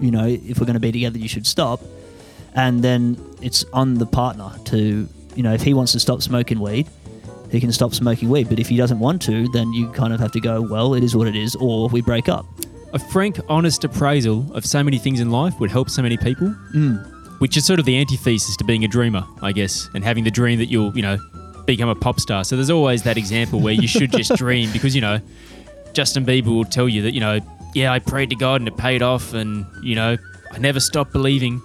you 0.00 0.10
know 0.10 0.26
if 0.26 0.58
we're 0.58 0.66
going 0.66 0.74
to 0.74 0.80
be 0.80 0.90
together, 0.90 1.18
you 1.18 1.28
should 1.28 1.46
stop. 1.46 1.80
And 2.54 2.82
then 2.82 3.18
it's 3.42 3.64
on 3.74 3.94
the 3.94 4.06
partner 4.06 4.50
to 4.66 5.06
you 5.34 5.42
know 5.42 5.52
if 5.52 5.62
he 5.62 5.74
wants 5.74 5.92
to 5.92 6.00
stop 6.00 6.22
smoking 6.22 6.58
weed, 6.58 6.88
he 7.50 7.60
can 7.60 7.70
stop 7.70 7.92
smoking 7.92 8.30
weed. 8.30 8.48
But 8.48 8.58
if 8.58 8.68
he 8.68 8.78
doesn't 8.78 8.98
want 8.98 9.20
to, 9.22 9.46
then 9.48 9.72
you 9.74 9.90
kind 9.92 10.14
of 10.14 10.20
have 10.20 10.32
to 10.32 10.40
go. 10.40 10.62
Well, 10.62 10.94
it 10.94 11.04
is 11.04 11.14
what 11.14 11.28
it 11.28 11.36
is, 11.36 11.54
or 11.56 11.88
we 11.90 12.00
break 12.00 12.30
up. 12.30 12.46
A 12.94 12.98
frank, 12.98 13.38
honest 13.48 13.84
appraisal 13.84 14.50
of 14.54 14.64
so 14.64 14.82
many 14.82 14.96
things 14.96 15.20
in 15.20 15.30
life 15.30 15.60
would 15.60 15.70
help 15.70 15.90
so 15.90 16.00
many 16.00 16.16
people, 16.16 16.48
mm. 16.74 17.40
which 17.40 17.58
is 17.58 17.66
sort 17.66 17.78
of 17.78 17.84
the 17.84 17.98
antithesis 17.98 18.56
to 18.56 18.64
being 18.64 18.84
a 18.84 18.88
dreamer, 18.88 19.22
I 19.42 19.52
guess, 19.52 19.90
and 19.92 20.02
having 20.02 20.24
the 20.24 20.30
dream 20.30 20.58
that 20.60 20.66
you'll, 20.66 20.96
you 20.96 21.02
know, 21.02 21.18
become 21.66 21.88
a 21.88 21.94
pop 21.94 22.20
star. 22.20 22.44
So 22.44 22.56
there's 22.56 22.70
always 22.70 23.02
that 23.02 23.18
example 23.18 23.60
where 23.60 23.74
you 23.74 23.88
should 23.88 24.12
just 24.12 24.34
dream 24.36 24.70
because, 24.72 24.94
you 24.94 25.00
know, 25.00 25.20
Justin 25.92 26.24
Bieber 26.24 26.46
will 26.46 26.64
tell 26.64 26.88
you 26.88 27.02
that, 27.02 27.12
you 27.12 27.20
know, 27.20 27.40
yeah, 27.74 27.92
I 27.92 27.98
prayed 27.98 28.30
to 28.30 28.36
God 28.36 28.60
and 28.60 28.68
it 28.68 28.76
paid 28.76 29.02
off 29.02 29.34
and, 29.34 29.66
you 29.82 29.94
know, 29.94 30.16
I 30.52 30.58
never 30.58 30.80
stopped 30.80 31.12
believing. 31.12 31.60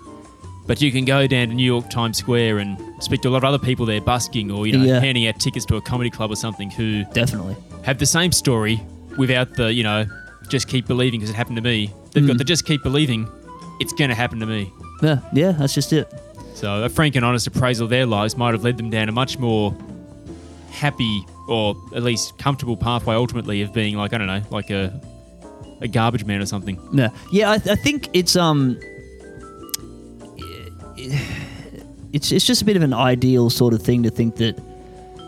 But 0.68 0.82
you 0.82 0.92
can 0.92 1.06
go 1.06 1.28
down 1.28 1.50
to 1.50 1.54
New 1.54 1.66
York 1.66 1.90
Times 1.90 2.18
Square 2.18 2.60
and 2.60 2.78
speak 3.04 3.22
to 3.22 3.30
a 3.30 3.32
lot 3.32 3.40
of 3.40 3.46
other 3.46 3.60
people 3.60 3.86
there 3.86 4.00
busking 4.00 4.52
or, 4.52 4.68
you 4.68 4.78
know, 4.78 4.84
Yeah. 4.84 5.00
handing 5.00 5.28
out 5.28 5.40
tickets 5.40 5.66
to 5.66 5.76
a 5.76 5.82
comedy 5.82 6.10
club 6.10 6.32
or 6.32 6.36
something 6.36 6.70
who 6.70 7.04
Definitely. 7.14 7.56
have 7.84 7.98
the 7.98 8.06
same 8.06 8.32
story 8.32 8.82
without 9.18 9.54
the, 9.56 9.74
you 9.74 9.84
know, 9.84 10.06
just 10.50 10.68
keep 10.68 10.88
believing 10.88 11.20
because 11.20 11.32
it 11.32 11.36
happened 11.36 11.58
to 11.58 11.62
me. 11.62 11.94
They've 12.12 12.26
got 12.26 12.36
mm. 12.36 12.40
the 12.40 12.44
just 12.44 12.66
keep 12.66 12.84
believing, 12.84 13.28
it's 13.80 13.94
going 13.94 14.10
to 14.10 14.16
happen 14.16 14.40
to 14.40 14.46
me. 14.46 14.72
Yeah, 15.02 15.20
yeah. 15.34 15.52
That's 15.54 15.74
just 15.74 15.92
it. 15.94 16.12
So 16.54 16.84
a 16.84 16.90
frank 16.90 17.16
and 17.16 17.26
honest 17.26 17.48
appraisal 17.48 17.86
of 17.86 17.90
their 17.90 18.06
lives 18.06 18.38
might 18.38 18.54
have 18.54 18.64
led 18.64 18.78
them 18.78 18.90
down 18.90 19.10
a 19.10 19.12
much 19.12 19.40
more 19.40 19.76
happy 20.72 21.26
or 21.48 21.76
at 21.96 22.04
least 22.04 22.38
comfortable 22.38 22.78
pathway 22.78 23.16
ultimately 23.16 23.62
of 23.62 23.74
being 23.74 23.96
like, 23.98 24.14
I 24.14 24.18
don't 24.18 24.28
know, 24.28 24.42
like 24.50 24.70
a 24.70 25.00
a 25.82 25.88
garbage 25.88 26.26
man 26.26 26.42
or 26.42 26.46
something. 26.46 26.80
No, 26.92 27.10
yeah, 27.32 27.50
I, 27.52 27.56
I 27.56 27.76
think 27.76 28.10
it's 28.14 28.36
um, 28.36 28.80
it's 32.14 32.32
it's 32.32 32.46
just 32.46 32.62
a 32.62 32.66
bit 32.66 32.76
of 32.78 32.84
an 32.84 32.94
ideal 32.94 33.50
sort 33.50 33.74
of 33.74 33.82
thing 33.82 34.04
to 34.04 34.10
think 34.10 34.36
that 34.38 34.60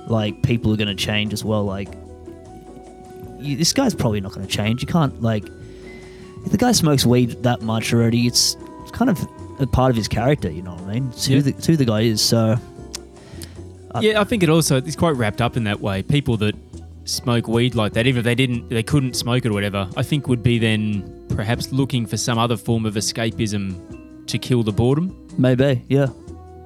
like 0.07 0.41
people 0.43 0.71
are 0.73 0.77
going 0.77 0.95
to 0.95 0.95
change 0.95 1.33
as 1.33 1.43
well. 1.43 1.63
Like 1.63 1.89
you, 3.39 3.55
this 3.57 3.73
guy's 3.73 3.95
probably 3.95 4.21
not 4.21 4.33
going 4.33 4.45
to 4.45 4.51
change. 4.51 4.81
You 4.81 4.87
can't 4.87 5.21
like 5.21 5.45
if 6.45 6.51
the 6.51 6.57
guy 6.57 6.71
smokes 6.73 7.05
weed 7.05 7.41
that 7.43 7.61
much 7.61 7.93
already. 7.93 8.27
It's, 8.27 8.55
it's 8.81 8.91
kind 8.91 9.09
of 9.09 9.19
a 9.59 9.67
part 9.67 9.89
of 9.91 9.95
his 9.95 10.07
character. 10.07 10.51
You 10.51 10.61
know 10.61 10.73
what 10.73 10.83
I 10.83 10.93
mean? 10.95 11.07
It's 11.09 11.27
Yeah. 11.27 11.37
who, 11.37 11.41
the, 11.43 11.49
it's 11.51 11.65
who 11.67 11.77
the 11.77 11.85
guy 11.85 12.01
is. 12.01 12.21
So 12.21 12.57
yeah, 14.01 14.19
I 14.21 14.23
think 14.23 14.43
it 14.43 14.49
also 14.49 14.77
it's 14.77 14.95
quite 14.95 15.15
wrapped 15.15 15.41
up 15.41 15.57
in 15.57 15.63
that 15.65 15.79
way. 15.79 16.01
People 16.03 16.37
that 16.37 16.55
smoke 17.05 17.47
weed 17.47 17.75
like 17.75 17.93
that, 17.93 18.07
even 18.07 18.19
if 18.19 18.23
they 18.25 18.35
didn't, 18.35 18.69
they 18.69 18.83
couldn't 18.83 19.15
smoke 19.15 19.45
it 19.45 19.49
or 19.49 19.53
whatever, 19.53 19.89
I 19.97 20.03
think 20.03 20.27
would 20.27 20.41
be 20.43 20.57
then 20.57 21.25
perhaps 21.29 21.71
looking 21.71 22.05
for 22.05 22.17
some 22.17 22.37
other 22.37 22.55
form 22.57 22.85
of 22.85 22.95
escapism 22.95 24.25
to 24.27 24.37
kill 24.37 24.63
the 24.63 24.71
boredom. 24.71 25.27
maybe, 25.37 25.83
yeah, 25.89 26.07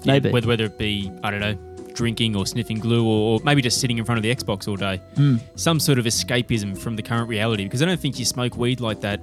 Yeah, 0.04 0.14
maybe. 0.14 0.30
whether 0.32 0.48
whether 0.48 0.66
it 0.66 0.78
be 0.78 1.12
I 1.24 1.32
don't 1.32 1.40
know, 1.40 1.56
drinking 1.94 2.36
or 2.36 2.46
sniffing 2.46 2.80
glue, 2.80 3.04
or, 3.06 3.40
or 3.40 3.44
maybe 3.44 3.62
just 3.62 3.82
sitting 3.82 3.98
in 3.98 4.06
front 4.06 4.18
of 4.20 4.24
the 4.24 4.34
Xbox 4.36 4.68
all 4.68 4.76
day. 4.76 4.98
Hmm. 5.16 5.38
Some 5.56 5.80
sort 5.80 5.98
of 5.98 6.06
escapism 6.06 6.78
from 6.78 6.96
the 6.96 7.02
current 7.02 7.28
reality. 7.28 7.64
Because 7.64 7.82
I 7.82 7.86
don't 7.86 8.00
think 8.00 8.20
you 8.20 8.26
smoke 8.26 8.56
weed 8.58 8.80
like 8.80 9.02
that, 9.02 9.20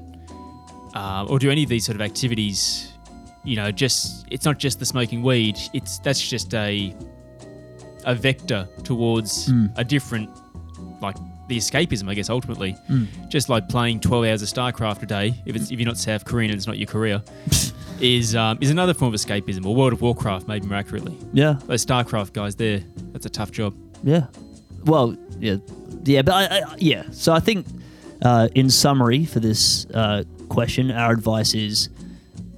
uh, 0.94 1.26
or 1.28 1.38
do 1.38 1.50
any 1.50 1.62
of 1.62 1.68
these 1.68 1.84
sort 1.84 1.94
of 1.94 2.02
activities. 2.02 2.90
You 3.44 3.56
know, 3.56 3.70
just 3.70 4.26
it's 4.30 4.44
not 4.44 4.58
just 4.58 4.78
the 4.80 4.86
smoking 4.86 5.22
weed. 5.22 5.56
It's 5.74 5.98
that's 6.00 6.20
just 6.20 6.52
a 6.54 6.92
a 8.04 8.14
vector 8.14 8.68
towards 8.82 9.46
Hmm. 9.46 9.66
a 9.76 9.84
different, 9.84 10.30
like 11.00 11.16
the 11.48 11.56
escapism, 11.58 12.08
I 12.08 12.14
guess. 12.14 12.30
Ultimately, 12.30 12.76
just 13.28 13.48
like 13.48 13.68
playing 13.68 14.00
twelve 14.00 14.24
hours 14.24 14.42
of 14.42 14.48
StarCraft 14.48 15.02
a 15.02 15.06
day. 15.06 15.34
If 15.46 15.56
it's 15.56 15.70
if 15.70 15.78
you're 15.78 15.86
not 15.86 15.98
South 15.98 16.24
Korean 16.24 16.50
and 16.50 16.56
it's 16.58 16.66
not 16.66 16.78
your 16.78 16.86
career. 16.86 17.22
Is 18.00 18.34
um, 18.34 18.58
is 18.60 18.70
another 18.70 18.92
form 18.92 19.14
of 19.14 19.20
escapism, 19.20 19.64
or 19.64 19.72
World 19.74 19.92
of 19.92 20.02
Warcraft, 20.02 20.48
maybe 20.48 20.66
more 20.66 20.76
accurately. 20.76 21.16
yeah, 21.32 21.54
Those 21.66 21.86
StarCraft 21.86 22.32
guys, 22.32 22.56
there, 22.56 22.80
that's 23.12 23.24
a 23.24 23.30
tough 23.30 23.52
job. 23.52 23.72
Yeah. 24.02 24.26
Well, 24.84 25.16
yeah, 25.38 25.56
yeah, 26.02 26.22
but 26.22 26.34
I, 26.34 26.58
I, 26.58 26.74
yeah. 26.78 27.04
So 27.12 27.32
I 27.32 27.38
think, 27.38 27.66
uh, 28.20 28.48
in 28.56 28.68
summary 28.68 29.24
for 29.24 29.38
this 29.38 29.86
uh, 29.94 30.24
question, 30.48 30.90
our 30.90 31.12
advice 31.12 31.54
is, 31.54 31.88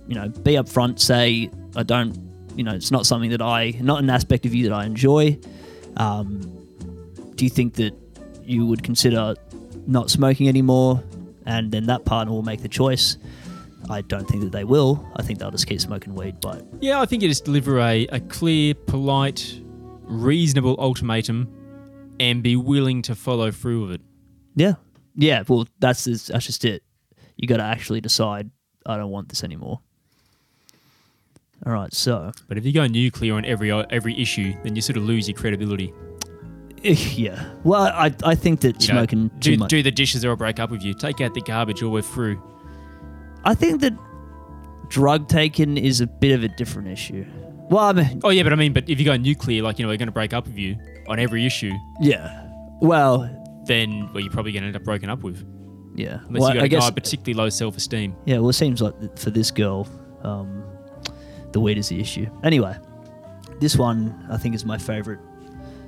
you 0.08 0.14
know, 0.14 0.28
be 0.30 0.52
upfront. 0.54 1.00
Say 1.00 1.50
I 1.76 1.82
don't, 1.82 2.16
you 2.56 2.64
know, 2.64 2.74
it's 2.74 2.90
not 2.90 3.06
something 3.06 3.30
that 3.30 3.42
I, 3.42 3.74
not 3.80 4.02
an 4.02 4.10
aspect 4.10 4.46
of 4.46 4.54
you 4.54 4.68
that 4.68 4.74
I 4.74 4.84
enjoy. 4.84 5.38
Um, 5.96 6.40
do 7.34 7.44
you 7.44 7.50
think 7.50 7.74
that 7.74 7.94
you 8.42 8.66
would 8.66 8.82
consider 8.82 9.34
not 9.86 10.10
smoking 10.10 10.48
anymore, 10.48 11.02
and 11.44 11.70
then 11.70 11.86
that 11.86 12.04
partner 12.04 12.32
will 12.32 12.42
make 12.42 12.62
the 12.62 12.68
choice? 12.68 13.18
I 13.88 14.00
don't 14.00 14.26
think 14.26 14.42
that 14.42 14.52
they 14.52 14.64
will. 14.64 15.06
I 15.16 15.22
think 15.22 15.38
they'll 15.38 15.50
just 15.50 15.66
keep 15.66 15.80
smoking 15.80 16.14
weed. 16.14 16.40
But 16.40 16.64
Yeah, 16.80 17.00
I 17.00 17.06
think 17.06 17.22
you 17.22 17.28
just 17.28 17.44
deliver 17.44 17.78
a, 17.78 18.06
a 18.08 18.20
clear, 18.20 18.74
polite, 18.74 19.60
reasonable 20.02 20.76
ultimatum 20.78 21.52
and 22.18 22.42
be 22.42 22.56
willing 22.56 23.02
to 23.02 23.14
follow 23.14 23.50
through 23.50 23.82
with 23.82 23.92
it. 23.92 24.00
Yeah. 24.54 24.74
Yeah. 25.14 25.44
Well, 25.46 25.68
that's 25.78 26.04
just, 26.04 26.28
that's 26.28 26.46
just 26.46 26.64
it. 26.64 26.82
You 27.36 27.46
got 27.46 27.58
to 27.58 27.64
actually 27.64 28.00
decide. 28.00 28.50
I 28.86 28.96
don't 28.96 29.10
want 29.10 29.28
this 29.28 29.44
anymore. 29.44 29.80
All 31.66 31.72
right. 31.72 31.92
So 31.92 32.32
But 32.48 32.58
if 32.58 32.64
you 32.64 32.72
go 32.72 32.86
nuclear 32.86 33.34
on 33.34 33.44
every 33.44 33.72
every 33.72 34.18
issue, 34.20 34.54
then 34.62 34.76
you 34.76 34.82
sort 34.82 34.96
of 34.96 35.02
lose 35.04 35.28
your 35.28 35.36
credibility. 35.36 35.92
yeah. 36.82 37.52
Well, 37.64 37.82
I 37.82 38.14
I 38.24 38.34
think 38.34 38.60
that 38.60 38.80
You 38.82 38.94
know, 38.94 39.00
smoking 39.00 39.28
do, 39.40 39.52
too 39.52 39.58
much. 39.58 39.70
do 39.70 39.82
the 39.82 39.90
dishes 39.90 40.24
or 40.24 40.30
I'll 40.30 40.36
break 40.36 40.60
up 40.60 40.70
with 40.70 40.82
you. 40.82 40.94
Take 40.94 41.20
out 41.20 41.34
the 41.34 41.40
garbage 41.40 41.82
or 41.82 41.90
we're 41.90 42.02
through. 42.02 42.40
I 43.44 43.54
think 43.54 43.80
that 43.80 43.94
drug 44.88 45.28
taking 45.28 45.76
is 45.76 46.00
a 46.00 46.06
bit 46.06 46.32
of 46.32 46.44
a 46.44 46.48
different 46.48 46.88
issue. 46.88 47.24
Well, 47.68 47.84
I 47.84 47.92
mean, 47.92 48.20
Oh 48.22 48.30
yeah, 48.30 48.44
but 48.44 48.52
I 48.52 48.56
mean, 48.56 48.72
but 48.72 48.88
if 48.88 49.00
you 49.00 49.04
go 49.04 49.16
nuclear, 49.16 49.62
like 49.62 49.78
you 49.78 49.84
know, 49.84 49.88
we're 49.90 49.96
going 49.96 50.06
to 50.08 50.12
break 50.12 50.32
up 50.32 50.46
with 50.46 50.56
you 50.56 50.76
on 51.08 51.18
every 51.18 51.44
issue, 51.44 51.72
yeah. 52.00 52.48
Well, 52.80 53.28
then 53.66 54.12
well, 54.12 54.20
you're 54.22 54.30
probably 54.32 54.52
going 54.52 54.62
to 54.62 54.68
end 54.68 54.76
up 54.76 54.84
broken 54.84 55.10
up 55.10 55.24
with, 55.24 55.44
yeah. 55.96 56.20
unless 56.28 56.40
well, 56.40 56.50
you 56.50 56.54
got 56.54 56.62
I 56.62 56.66
a 56.66 56.68
guess 56.68 56.82
guy 56.82 56.86
with 56.88 56.94
particularly 57.02 57.34
low 57.34 57.48
self-esteem. 57.48 58.14
Yeah, 58.24 58.38
well, 58.38 58.50
it 58.50 58.52
seems 58.52 58.80
like 58.80 58.96
th- 59.00 59.12
for 59.16 59.30
this 59.30 59.50
girl, 59.50 59.88
um, 60.22 60.62
the 61.56 61.60
weed 61.60 61.78
is 61.78 61.88
the 61.88 61.98
issue. 61.98 62.26
Anyway, 62.44 62.76
this 63.60 63.78
one 63.78 64.26
I 64.30 64.36
think 64.36 64.54
is 64.54 64.66
my 64.66 64.76
favorite 64.76 65.18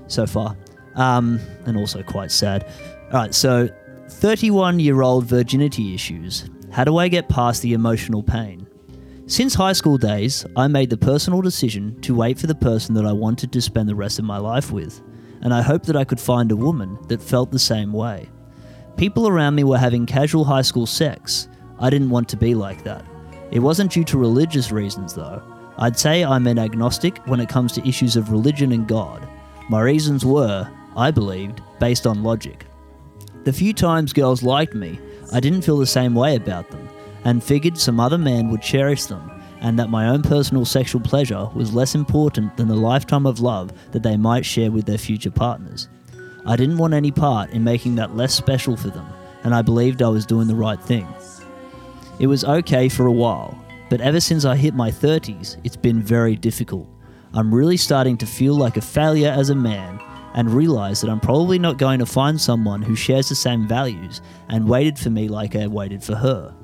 so 0.06 0.26
far, 0.26 0.56
um, 0.94 1.38
and 1.66 1.76
also 1.76 2.02
quite 2.02 2.30
sad. 2.30 2.64
All 3.12 3.20
right, 3.20 3.34
so 3.34 3.68
31 4.08 4.80
year 4.80 5.02
old 5.02 5.26
virginity 5.26 5.94
issues. 5.94 6.48
How 6.70 6.84
do 6.84 6.96
I 6.96 7.08
get 7.08 7.28
past 7.28 7.60
the 7.60 7.74
emotional 7.74 8.22
pain? 8.22 8.66
Since 9.26 9.52
high 9.52 9.74
school 9.74 9.98
days, 9.98 10.46
I 10.56 10.68
made 10.68 10.88
the 10.88 10.96
personal 10.96 11.42
decision 11.42 12.00
to 12.00 12.14
wait 12.14 12.38
for 12.38 12.46
the 12.46 12.54
person 12.54 12.94
that 12.94 13.04
I 13.04 13.12
wanted 13.12 13.52
to 13.52 13.60
spend 13.60 13.90
the 13.90 13.94
rest 13.94 14.18
of 14.18 14.24
my 14.24 14.38
life 14.38 14.70
with, 14.70 15.02
and 15.42 15.52
I 15.52 15.60
hoped 15.60 15.84
that 15.84 15.96
I 15.96 16.04
could 16.04 16.18
find 16.18 16.50
a 16.50 16.56
woman 16.56 16.98
that 17.08 17.22
felt 17.22 17.50
the 17.50 17.58
same 17.58 17.92
way. 17.92 18.30
People 18.96 19.28
around 19.28 19.54
me 19.54 19.64
were 19.64 19.76
having 19.76 20.06
casual 20.06 20.46
high 20.46 20.62
school 20.62 20.86
sex. 20.86 21.46
I 21.78 21.90
didn't 21.90 22.08
want 22.08 22.26
to 22.30 22.38
be 22.38 22.54
like 22.54 22.84
that. 22.84 23.04
It 23.50 23.58
wasn't 23.58 23.92
due 23.92 24.04
to 24.04 24.16
religious 24.16 24.72
reasons, 24.72 25.12
though. 25.12 25.42
I'd 25.78 25.98
say 25.98 26.24
I'm 26.24 26.46
an 26.46 26.58
agnostic 26.58 27.18
when 27.26 27.40
it 27.40 27.48
comes 27.48 27.72
to 27.72 27.88
issues 27.88 28.16
of 28.16 28.32
religion 28.32 28.72
and 28.72 28.88
God. 28.88 29.26
My 29.68 29.80
reasons 29.80 30.24
were, 30.24 30.68
I 30.96 31.10
believed, 31.10 31.62
based 31.78 32.06
on 32.06 32.24
logic. 32.24 32.66
The 33.44 33.52
few 33.52 33.72
times 33.72 34.12
girls 34.12 34.42
liked 34.42 34.74
me, 34.74 34.98
I 35.32 35.40
didn't 35.40 35.62
feel 35.62 35.78
the 35.78 35.86
same 35.86 36.14
way 36.14 36.34
about 36.34 36.70
them, 36.70 36.88
and 37.24 37.44
figured 37.44 37.78
some 37.78 38.00
other 38.00 38.18
man 38.18 38.50
would 38.50 38.60
cherish 38.60 39.04
them, 39.04 39.30
and 39.60 39.78
that 39.78 39.90
my 39.90 40.08
own 40.08 40.22
personal 40.22 40.64
sexual 40.64 41.00
pleasure 41.00 41.48
was 41.54 41.72
less 41.72 41.94
important 41.94 42.56
than 42.56 42.68
the 42.68 42.74
lifetime 42.74 43.26
of 43.26 43.40
love 43.40 43.72
that 43.92 44.02
they 44.02 44.16
might 44.16 44.44
share 44.44 44.70
with 44.70 44.86
their 44.86 44.98
future 44.98 45.30
partners. 45.30 45.88
I 46.44 46.56
didn't 46.56 46.78
want 46.78 46.94
any 46.94 47.10
part 47.10 47.50
in 47.50 47.62
making 47.62 47.94
that 47.96 48.16
less 48.16 48.34
special 48.34 48.76
for 48.76 48.88
them, 48.88 49.06
and 49.44 49.54
I 49.54 49.62
believed 49.62 50.02
I 50.02 50.08
was 50.08 50.26
doing 50.26 50.48
the 50.48 50.54
right 50.54 50.80
thing. 50.80 51.06
It 52.18 52.26
was 52.26 52.44
okay 52.44 52.88
for 52.88 53.06
a 53.06 53.12
while, 53.12 53.56
but 53.90 54.00
ever 54.00 54.20
since 54.20 54.44
I 54.44 54.56
hit 54.56 54.74
my 54.74 54.90
30s, 54.90 55.56
it's 55.64 55.76
been 55.76 56.02
very 56.02 56.36
difficult. 56.36 56.88
I'm 57.34 57.54
really 57.54 57.76
starting 57.76 58.16
to 58.18 58.26
feel 58.26 58.54
like 58.54 58.76
a 58.76 58.82
failure 58.82 59.30
as 59.30 59.50
a 59.50 59.54
man 59.54 60.00
and 60.34 60.50
realize 60.50 61.00
that 61.00 61.10
I'm 61.10 61.20
probably 61.20 61.58
not 61.58 61.78
going 61.78 61.98
to 61.98 62.06
find 62.06 62.40
someone 62.40 62.82
who 62.82 62.94
shares 62.94 63.28
the 63.28 63.34
same 63.34 63.66
values 63.66 64.20
and 64.48 64.68
waited 64.68 64.98
for 64.98 65.10
me 65.10 65.28
like 65.28 65.56
I 65.56 65.66
waited 65.66 66.02
for 66.02 66.14
her. 66.14 66.54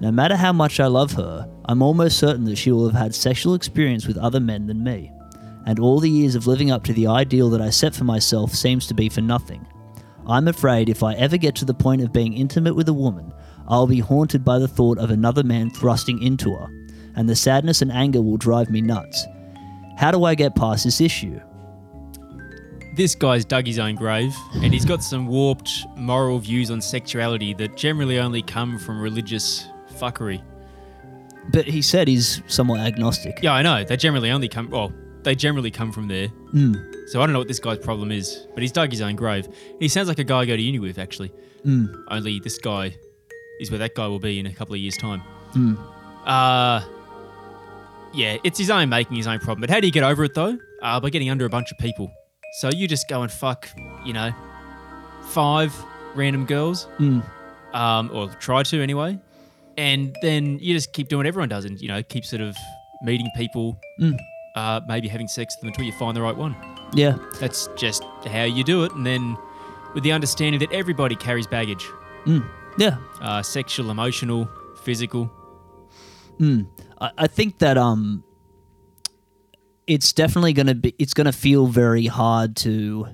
No 0.00 0.10
matter 0.10 0.34
how 0.34 0.52
much 0.52 0.80
I 0.80 0.86
love 0.86 1.12
her, 1.12 1.48
I'm 1.66 1.82
almost 1.82 2.18
certain 2.18 2.44
that 2.46 2.56
she 2.56 2.72
will 2.72 2.88
have 2.88 3.00
had 3.00 3.14
sexual 3.14 3.54
experience 3.54 4.06
with 4.06 4.18
other 4.18 4.40
men 4.40 4.66
than 4.66 4.82
me. 4.82 5.12
And 5.66 5.78
all 5.78 6.00
the 6.00 6.10
years 6.10 6.34
of 6.34 6.46
living 6.46 6.70
up 6.70 6.82
to 6.84 6.92
the 6.92 7.06
ideal 7.06 7.50
that 7.50 7.60
I 7.60 7.70
set 7.70 7.94
for 7.94 8.04
myself 8.04 8.52
seems 8.52 8.86
to 8.88 8.94
be 8.94 9.08
for 9.08 9.20
nothing. 9.20 9.64
I'm 10.26 10.48
afraid 10.48 10.88
if 10.88 11.02
I 11.02 11.14
ever 11.14 11.36
get 11.36 11.54
to 11.56 11.64
the 11.64 11.74
point 11.74 12.02
of 12.02 12.12
being 12.12 12.32
intimate 12.32 12.74
with 12.74 12.88
a 12.88 12.92
woman, 12.92 13.31
I'll 13.68 13.86
be 13.86 14.00
haunted 14.00 14.44
by 14.44 14.58
the 14.58 14.68
thought 14.68 14.98
of 14.98 15.10
another 15.10 15.42
man 15.42 15.70
thrusting 15.70 16.22
into 16.22 16.54
her, 16.56 16.66
and 17.16 17.28
the 17.28 17.36
sadness 17.36 17.82
and 17.82 17.92
anger 17.92 18.22
will 18.22 18.36
drive 18.36 18.70
me 18.70 18.80
nuts. 18.80 19.26
How 19.96 20.10
do 20.10 20.24
I 20.24 20.34
get 20.34 20.56
past 20.56 20.84
this 20.84 21.00
issue? 21.00 21.40
This 22.94 23.14
guy's 23.14 23.44
dug 23.44 23.66
his 23.66 23.78
own 23.78 23.94
grave, 23.94 24.34
and 24.54 24.72
he's 24.72 24.84
got 24.84 25.02
some 25.02 25.26
warped 25.26 25.70
moral 25.96 26.38
views 26.38 26.70
on 26.70 26.80
sexuality 26.80 27.54
that 27.54 27.76
generally 27.76 28.18
only 28.18 28.42
come 28.42 28.78
from 28.78 29.00
religious 29.00 29.66
fuckery. 29.94 30.42
But 31.50 31.64
he 31.64 31.82
said 31.82 32.06
he's 32.06 32.42
somewhat 32.46 32.80
agnostic. 32.80 33.40
Yeah, 33.42 33.54
I 33.54 33.62
know. 33.62 33.82
They 33.84 33.96
generally 33.96 34.30
only 34.30 34.48
come. 34.48 34.68
Well, 34.70 34.92
they 35.22 35.34
generally 35.34 35.70
come 35.70 35.90
from 35.90 36.08
there. 36.08 36.28
Mm. 36.52 37.08
So 37.08 37.20
I 37.20 37.26
don't 37.26 37.32
know 37.32 37.38
what 37.38 37.48
this 37.48 37.58
guy's 37.58 37.78
problem 37.78 38.12
is, 38.12 38.46
but 38.54 38.62
he's 38.62 38.72
dug 38.72 38.90
his 38.90 39.00
own 39.00 39.16
grave. 39.16 39.48
He 39.80 39.88
sounds 39.88 40.08
like 40.08 40.18
a 40.18 40.24
guy 40.24 40.40
I 40.40 40.44
go 40.44 40.56
to 40.56 40.62
uni 40.62 40.78
with, 40.78 40.98
actually. 40.98 41.32
Mm. 41.64 42.04
Only 42.08 42.40
this 42.40 42.58
guy 42.58 42.96
is 43.62 43.70
where 43.70 43.78
that 43.78 43.94
guy 43.94 44.06
will 44.08 44.18
be 44.18 44.38
in 44.38 44.46
a 44.46 44.52
couple 44.52 44.74
of 44.74 44.80
years' 44.80 44.96
time. 44.96 45.22
Mm. 45.54 45.78
Uh, 46.26 46.82
yeah, 48.14 48.36
it's 48.44 48.58
his 48.58 48.70
own 48.70 48.88
making, 48.88 49.16
his 49.16 49.26
own 49.26 49.38
problem. 49.38 49.60
But 49.60 49.70
how 49.70 49.80
do 49.80 49.86
you 49.86 49.92
get 49.92 50.02
over 50.04 50.24
it 50.24 50.34
though? 50.34 50.58
Uh, 50.82 51.00
by 51.00 51.08
getting 51.10 51.30
under 51.30 51.44
a 51.46 51.48
bunch 51.48 51.70
of 51.72 51.78
people. 51.78 52.12
So 52.60 52.68
you 52.70 52.86
just 52.86 53.08
go 53.08 53.22
and 53.22 53.32
fuck, 53.32 53.68
you 54.04 54.12
know, 54.12 54.32
five 55.28 55.72
random 56.14 56.44
girls, 56.44 56.86
Mm. 56.98 57.22
um, 57.72 58.10
or 58.12 58.28
try 58.40 58.62
to 58.64 58.82
anyway, 58.82 59.18
and 59.78 60.14
then 60.20 60.58
you 60.60 60.74
just 60.74 60.92
keep 60.92 61.08
doing 61.08 61.18
what 61.20 61.26
everyone 61.26 61.48
does, 61.48 61.64
and 61.64 61.80
you 61.80 61.88
know, 61.88 62.02
keep 62.02 62.24
sort 62.26 62.42
of 62.42 62.54
meeting 63.02 63.30
people, 63.36 63.78
Mm. 64.00 64.18
uh, 64.56 64.80
maybe 64.86 65.08
having 65.08 65.28
sex 65.28 65.54
with 65.56 65.60
them 65.62 65.68
until 65.68 65.84
you 65.84 65.92
find 65.92 66.14
the 66.16 66.20
right 66.20 66.36
one. 66.36 66.54
Yeah. 66.94 67.16
That's 67.40 67.68
just 67.76 68.04
how 68.26 68.44
you 68.44 68.62
do 68.64 68.84
it, 68.84 68.92
and 68.92 69.06
then 69.06 69.36
with 69.94 70.04
the 70.04 70.12
understanding 70.12 70.58
that 70.60 70.72
everybody 70.72 71.16
carries 71.16 71.46
baggage, 71.46 71.86
Mm. 72.26 72.44
Yeah. 72.78 72.96
uh, 73.20 73.42
sexual, 73.42 73.90
emotional, 73.90 74.48
physical. 74.82 75.30
Mm. 76.38 76.66
I, 77.00 77.10
I 77.18 77.26
think 77.26 77.58
that 77.58 77.76
um, 77.76 78.24
it's 79.86 80.12
definitely 80.12 80.52
gonna 80.52 80.74
be. 80.74 80.94
It's 80.98 81.14
gonna 81.14 81.32
feel 81.32 81.66
very 81.66 82.06
hard 82.06 82.56
to. 82.56 83.08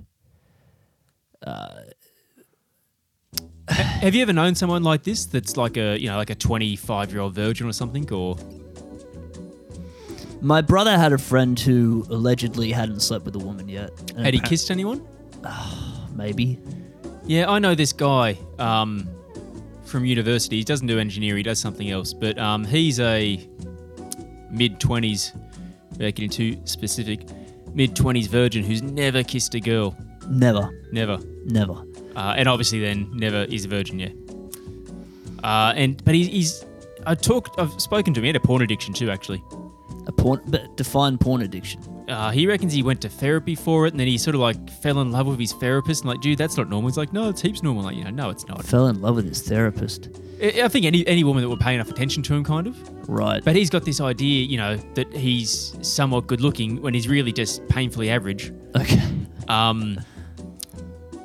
Have 3.68 4.14
you 4.14 4.22
ever 4.22 4.32
known 4.32 4.54
someone 4.54 4.82
like 4.82 5.02
this 5.02 5.26
that's 5.26 5.56
like 5.56 5.76
a 5.76 5.98
you 5.98 6.08
know 6.08 6.16
like 6.16 6.30
a 6.30 6.34
25 6.34 7.12
year 7.12 7.20
old 7.20 7.34
virgin 7.34 7.66
or 7.66 7.72
something 7.72 8.10
or 8.12 8.36
My 10.40 10.60
brother 10.62 10.96
had 10.96 11.12
a 11.12 11.18
friend 11.18 11.58
who 11.58 12.06
allegedly 12.08 12.72
hadn't 12.72 13.00
slept 13.00 13.24
with 13.24 13.36
a 13.36 13.38
woman 13.38 13.68
yet. 13.68 13.90
had 14.16 14.34
he 14.34 14.40
kissed 14.40 14.70
anyone? 14.70 15.06
Maybe. 16.14 16.58
Yeah, 17.26 17.50
I 17.50 17.58
know 17.58 17.74
this 17.74 17.92
guy 17.92 18.38
um, 18.58 19.08
from 19.88 20.04
university. 20.04 20.56
He 20.56 20.64
doesn't 20.64 20.86
do 20.86 20.98
engineering, 20.98 21.38
he 21.38 21.42
does 21.42 21.58
something 21.58 21.90
else, 21.90 22.12
but 22.12 22.38
um, 22.38 22.64
he's 22.64 23.00
a 23.00 23.48
mid 24.50 24.78
20s, 24.80 25.34
without 25.90 26.14
getting 26.14 26.30
too 26.30 26.60
specific, 26.64 27.26
mid 27.74 27.94
20s 27.94 28.28
virgin 28.28 28.64
who's 28.64 28.82
never 28.82 29.22
kissed 29.22 29.54
a 29.54 29.60
girl. 29.60 29.96
Never. 30.28 30.70
Never. 30.92 31.18
Never. 31.44 31.84
Uh, 32.14 32.34
and 32.36 32.48
obviously 32.48 32.80
then 32.80 33.10
never 33.14 33.44
is 33.44 33.64
a 33.64 33.68
virgin, 33.68 33.98
yeah. 33.98 34.10
Uh, 35.42 35.72
and 35.76 36.04
but 36.04 36.14
he's, 36.14 36.26
he's 36.26 36.64
I 37.06 37.14
talked 37.14 37.58
I've 37.58 37.80
spoken 37.80 38.12
to 38.14 38.20
him. 38.20 38.24
He 38.24 38.28
had 38.28 38.36
a 38.36 38.40
porn 38.40 38.62
addiction 38.62 38.92
too, 38.92 39.10
actually. 39.10 39.42
A 40.06 40.12
porn, 40.12 40.42
but 40.46 40.76
define 40.76 41.16
porn 41.18 41.42
addiction. 41.42 41.80
Uh, 42.08 42.30
he 42.30 42.46
reckons 42.46 42.72
he 42.72 42.82
went 42.82 43.00
to 43.02 43.08
therapy 43.08 43.54
for 43.54 43.86
it, 43.86 43.92
and 43.92 44.00
then 44.00 44.06
he 44.06 44.16
sort 44.18 44.34
of 44.34 44.40
like 44.40 44.70
fell 44.80 45.00
in 45.00 45.12
love 45.12 45.26
with 45.26 45.38
his 45.38 45.52
therapist. 45.52 46.02
And 46.02 46.10
like, 46.10 46.20
dude, 46.20 46.38
that's 46.38 46.56
not 46.56 46.68
normal. 46.68 46.88
He's 46.88 46.96
like, 46.96 47.12
no, 47.12 47.28
it's 47.28 47.40
heaps 47.42 47.62
normal. 47.62 47.82
Like, 47.84 47.96
you 47.96 48.04
know, 48.04 48.10
no, 48.10 48.30
it's 48.30 48.46
not. 48.48 48.64
Fell 48.64 48.88
in 48.88 49.00
love 49.00 49.16
with 49.16 49.26
his 49.28 49.42
therapist. 49.42 50.08
I 50.42 50.62
I 50.64 50.68
think 50.68 50.86
any 50.86 51.06
any 51.06 51.24
woman 51.24 51.42
that 51.42 51.48
would 51.48 51.60
pay 51.60 51.74
enough 51.74 51.90
attention 51.90 52.22
to 52.24 52.34
him, 52.34 52.44
kind 52.44 52.66
of. 52.66 53.08
Right. 53.08 53.44
But 53.44 53.56
he's 53.56 53.70
got 53.70 53.84
this 53.84 54.00
idea, 54.00 54.44
you 54.44 54.56
know, 54.56 54.76
that 54.94 55.12
he's 55.14 55.76
somewhat 55.82 56.26
good 56.26 56.40
looking 56.40 56.80
when 56.82 56.94
he's 56.94 57.08
really 57.08 57.32
just 57.32 57.66
painfully 57.68 58.10
average. 58.10 58.52
okay. 58.76 59.02
Um, 59.48 59.98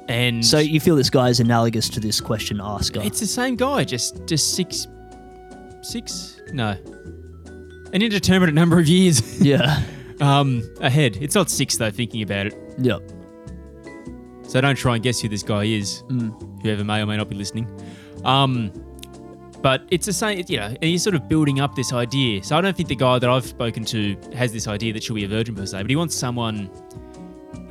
and 0.07 0.45
So 0.45 0.59
you 0.59 0.79
feel 0.79 0.95
this 0.95 1.09
guy 1.09 1.29
is 1.29 1.39
analogous 1.39 1.89
to 1.89 1.99
this 1.99 2.19
question 2.21 2.59
asker? 2.61 3.01
it's 3.03 3.19
the 3.19 3.27
same 3.27 3.55
guy, 3.55 3.83
just 3.83 4.25
just 4.25 4.55
six, 4.55 4.87
six, 5.81 6.41
no, 6.51 6.75
an 7.93 8.01
indeterminate 8.01 8.53
number 8.55 8.79
of 8.79 8.87
years 8.87 9.41
yeah. 9.41 9.81
um, 10.21 10.61
ahead. 10.81 11.17
It's 11.21 11.35
not 11.35 11.49
six 11.49 11.77
though. 11.77 11.91
Thinking 11.91 12.21
about 12.21 12.47
it, 12.47 12.55
Yep. 12.79 13.01
so 14.47 14.61
don't 14.61 14.75
try 14.75 14.95
and 14.95 15.03
guess 15.03 15.19
who 15.21 15.29
this 15.29 15.43
guy 15.43 15.63
is. 15.65 16.03
Mm. 16.09 16.61
whoever 16.61 16.83
may 16.83 17.01
or 17.01 17.05
may 17.05 17.17
not 17.17 17.29
be 17.29 17.35
listening. 17.35 17.67
Um, 18.23 18.71
but 19.61 19.83
it's 19.91 20.05
the 20.05 20.13
same, 20.13 20.43
you 20.47 20.57
know, 20.57 20.65
and 20.67 20.83
he's 20.83 21.01
sort 21.03 21.15
of 21.15 21.27
building 21.29 21.59
up 21.61 21.73
this 21.75 21.93
idea. 21.93 22.43
So 22.43 22.57
I 22.57 22.61
don't 22.61 22.75
think 22.75 22.89
the 22.89 22.95
guy 22.95 23.17
that 23.19 23.29
I've 23.29 23.45
spoken 23.45 23.85
to 23.85 24.17
has 24.35 24.51
this 24.51 24.67
idea 24.67 24.91
that 24.93 25.03
she'll 25.03 25.15
be 25.15 25.23
a 25.23 25.27
virgin 25.27 25.55
per 25.55 25.65
se, 25.65 25.81
but 25.81 25.89
he 25.89 25.95
wants 25.95 26.15
someone. 26.15 26.69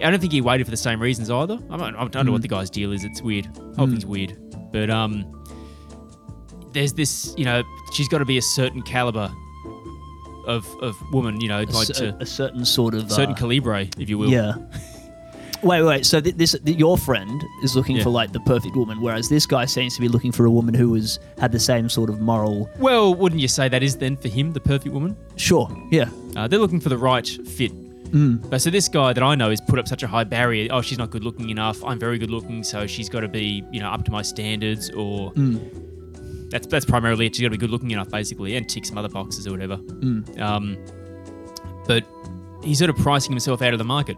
I 0.02 0.11
don't 0.11 0.18
think 0.18 0.32
he 0.32 0.40
waited 0.40 0.64
for 0.64 0.70
the 0.70 0.76
same 0.76 1.00
reasons 1.00 1.30
either. 1.30 1.58
I 1.70 1.76
don't, 1.76 1.94
I 1.96 2.08
don't 2.08 2.26
know 2.26 2.32
what 2.32 2.42
the 2.42 2.49
guy's 2.49 2.70
deal 2.70 2.92
is. 2.92 3.04
It's 3.04 3.20
weird. 3.22 3.46
Whole 3.76 3.87
thing's 3.87 4.06
weird. 4.06 4.37
But 4.72 4.90
um, 4.90 5.44
there's 6.72 6.92
this, 6.94 7.34
you 7.37 7.44
know, 7.44 7.62
she's 7.92 8.08
got 8.08 8.18
to 8.18 8.25
be 8.25 8.38
a 8.38 8.42
certain 8.42 8.82
caliber 8.82 9.30
of 10.46 10.66
of 10.82 10.96
woman, 11.12 11.40
you 11.40 11.49
know, 11.49 11.61
A, 11.61 11.64
like 11.64 11.87
cer- 11.87 12.12
to 12.12 12.16
a 12.20 12.26
certain 12.26 12.64
sort 12.64 12.94
of 12.94 13.11
certain 13.11 13.34
uh, 13.34 13.38
calibre, 13.38 13.87
if 13.99 14.08
you 14.08 14.18
will. 14.18 14.30
Yeah. 14.30 14.54
Wait, 15.62 15.82
wait. 15.84 16.04
So 16.04 16.20
th- 16.20 16.34
this 16.34 16.56
th- 16.64 16.76
your 16.76 16.99
friend 16.99 17.40
is 17.62 17.76
looking 17.76 17.96
Yeah. 17.96 18.02
for 18.02 18.11
like 18.11 18.32
the 18.32 18.40
perfect 18.40 18.75
woman, 18.75 19.00
whereas 19.00 19.28
this 19.28 19.46
guy 19.46 19.64
seems 19.64 19.94
to 19.94 20.00
be 20.00 20.08
looking 20.08 20.32
for 20.32 20.44
a 20.44 20.50
woman 20.50 20.75
who 20.75 20.90
was 20.90 21.20
had 21.38 21.52
the 21.52 21.61
same 21.61 21.88
sort 21.88 22.11
of 22.11 22.20
moral. 22.20 22.68
Well, 22.80 23.14
wouldn't 23.14 23.40
you 23.40 23.46
say 23.46 23.68
that 23.68 23.80
is 23.82 23.96
then 23.96 24.16
for 24.16 24.26
him 24.28 24.50
the 24.52 24.61
perfect 24.61 24.92
woman? 24.92 25.16
Sure. 25.37 25.70
Yeah. 25.92 26.08
Uh, 26.34 26.49
they're 26.49 26.58
looking 26.58 26.80
for 26.80 26.88
the 26.88 26.99
right 26.99 27.26
fit. 27.26 27.70
But 28.14 28.61
so 28.61 28.68
this 28.68 28.88
guy 28.90 29.14
that 29.14 29.22
I 29.22 29.34
know 29.37 29.49
has 29.49 29.61
put 29.62 29.78
up 29.78 29.88
such 29.88 30.02
a 30.02 30.06
high 30.06 30.25
barrier. 30.25 30.68
Oh, 30.70 30.82
she's 30.82 30.99
not 30.99 31.08
good 31.11 31.25
looking 31.25 31.49
enough. 31.49 31.82
I'm 31.82 31.99
very 31.99 32.18
good 32.18 32.28
looking, 32.30 32.62
so 32.62 32.87
she's 32.87 33.08
got 33.08 33.20
to 33.20 33.28
be, 33.28 33.64
you 33.72 33.80
know, 33.80 33.88
up 33.88 34.04
to 34.04 34.11
my 34.11 34.20
standards. 34.20 34.90
Or 34.90 35.32
that's 36.52 36.66
that's 36.66 36.85
primarily 36.85 37.26
it. 37.26 37.35
She's 37.35 37.42
got 37.42 37.47
to 37.47 37.50
be 37.50 37.56
good 37.56 37.71
looking 37.71 37.90
enough, 37.90 38.11
basically, 38.11 38.56
and 38.56 38.68
tick 38.68 38.85
some 38.85 38.99
other 38.99 39.09
boxes 39.09 39.47
or 39.47 39.50
whatever. 39.50 39.75
Um, 40.38 40.76
but 41.87 42.04
he's 42.62 42.78
sort 42.78 42.90
of 42.90 42.97
pricing 42.97 43.32
himself 43.32 43.62
out 43.62 43.73
of 43.73 43.78
the 43.78 43.85
market 43.85 44.16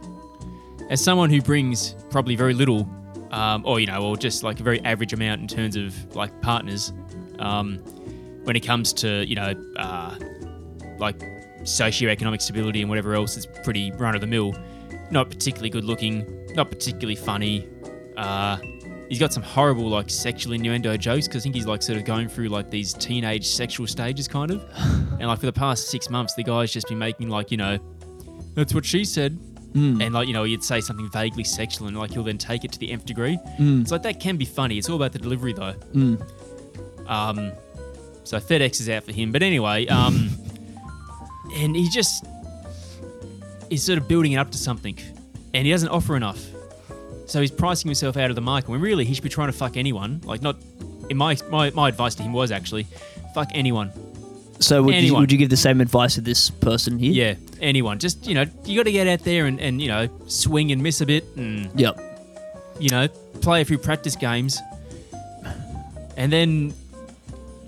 as 0.90 1.02
someone 1.02 1.30
who 1.30 1.40
brings 1.40 1.94
probably 2.10 2.36
very 2.36 2.52
little, 2.52 2.88
um, 3.30 3.64
or 3.64 3.80
you 3.80 3.86
know, 3.86 4.02
or 4.02 4.16
just 4.16 4.42
like 4.42 4.60
a 4.60 4.62
very 4.62 4.80
average 4.84 5.12
amount 5.12 5.40
in 5.40 5.48
terms 5.48 5.76
of 5.76 6.14
like 6.14 6.38
partners. 6.42 6.92
Um, 7.38 7.78
when 8.44 8.56
it 8.56 8.60
comes 8.60 8.92
to 8.94 9.24
you 9.26 9.36
know, 9.36 9.54
uh, 9.76 10.18
like 10.98 11.18
socioeconomic 11.62 12.42
stability 12.42 12.80
and 12.80 12.90
whatever 12.90 13.14
else 13.14 13.36
is 13.36 13.46
pretty 13.46 13.90
run 13.92 14.14
of 14.14 14.20
the 14.20 14.26
mill. 14.26 14.54
Not 15.10 15.30
particularly 15.30 15.70
good 15.70 15.84
looking, 15.84 16.46
not 16.54 16.70
particularly 16.70 17.14
funny. 17.14 17.68
Uh, 18.16 18.58
he's 19.08 19.18
got 19.18 19.32
some 19.32 19.42
horrible 19.42 19.88
like 19.88 20.11
sexual 20.11 20.52
innuendo 20.52 20.96
jokes 20.96 21.26
because 21.28 21.42
I 21.42 21.44
think 21.44 21.54
he's 21.54 21.66
like 21.66 21.82
sort 21.82 21.99
of 21.99 22.04
going 22.04 22.28
through 22.28 22.49
like 22.49 22.70
these 22.70 22.92
teenage 22.94 23.46
sexual 23.46 23.87
stages 23.87 24.28
kind 24.28 24.50
of. 24.50 24.64
and 25.18 25.26
like 25.26 25.38
for 25.40 25.46
the 25.46 25.52
past 25.52 25.88
six 25.88 26.11
months, 26.11 26.34
the 26.34 26.42
guy's 26.44 26.73
just 26.73 26.88
been 26.88 26.99
making 26.99 27.28
like 27.28 27.50
you 27.50 27.56
know, 27.56 27.78
that's 28.54 28.75
what 28.75 28.84
she 28.84 29.04
said. 29.04 29.38
And 30.00 30.12
like 30.14 30.28
you 30.28 30.34
know, 30.34 30.44
he'd 30.44 30.62
say 30.62 30.80
something 30.80 31.11
vaguely 31.11 31.42
sexual, 31.44 31.88
and 31.88 31.96
like 31.99 32.12
he'll 32.12 32.23
then 32.23 32.38
take 32.38 32.64
it 32.64 32.70
to 32.73 32.78
the 32.78 32.92
nth 32.92 33.04
degree. 33.06 33.38
It's 33.82 33.90
like 33.90 34.02
that 34.04 34.20
can 34.20 34.37
be 34.37 34.44
funny. 34.44 34.78
It's 34.78 34.88
all 34.88 34.96
about 34.96 35.12
the 35.12 35.18
delivery 35.18 35.52
though. 35.52 35.75
Um, 37.08 37.52
so 38.23 38.38
FedEx 38.38 38.80
is 38.80 38.88
out 38.88 39.02
for 39.04 39.12
him. 39.12 39.32
But 39.32 39.42
anyway, 39.42 39.87
um, 39.88 40.30
and 41.56 41.75
he 41.75 41.90
just 41.90 42.25
is 43.68 43.82
sort 43.82 43.99
of 43.99 44.06
building 44.06 44.32
it 44.32 44.37
up 44.37 44.50
to 44.52 44.58
something, 44.58 44.96
and 45.52 45.66
he 45.66 45.73
doesn't 45.73 45.88
offer 45.88 46.16
enough. 46.16 46.40
So 47.26 47.40
he's 47.40 47.50
pricing 47.50 47.88
himself 47.88 48.16
out 48.16 48.30
of 48.30 48.36
the 48.36 48.42
market 48.42 48.68
when 48.70 48.80
really 48.80 49.04
he 49.04 49.14
should 49.14 49.24
be 49.24 49.30
trying 49.30 49.48
to 49.48 49.56
fuck 49.56 49.76
anyone. 49.76 50.20
Like 50.24 50.42
not. 50.42 50.56
In 51.10 51.16
my 51.18 51.36
my, 51.50 51.70
my 51.70 51.88
advice 51.88 52.14
to 52.16 52.22
him 52.22 52.32
was 52.32 52.50
actually, 52.50 52.86
fuck 53.34 53.48
anyone. 53.52 53.92
So 54.60 54.82
would 54.82 54.94
you, 54.94 55.14
would 55.16 55.30
you 55.32 55.36
give 55.36 55.50
the 55.50 55.56
same 55.56 55.80
advice 55.82 56.14
to 56.14 56.20
this 56.22 56.48
person 56.48 56.98
here? 56.98 57.12
Yeah, 57.12 57.34
anyone. 57.60 57.98
Just 57.98 58.26
you 58.26 58.34
know, 58.34 58.44
you 58.64 58.78
got 58.78 58.84
to 58.84 58.92
get 58.92 59.06
out 59.06 59.20
there 59.20 59.46
and, 59.46 59.60
and 59.60 59.82
you 59.82 59.88
know 59.88 60.08
swing 60.26 60.72
and 60.72 60.82
miss 60.82 61.00
a 61.02 61.06
bit, 61.06 61.24
and 61.36 61.68
Yep. 61.78 62.00
you 62.78 62.88
know 62.88 63.08
play 63.42 63.60
a 63.60 63.64
few 63.64 63.76
practice 63.76 64.16
games, 64.16 64.60
and 66.16 66.32
then 66.32 66.72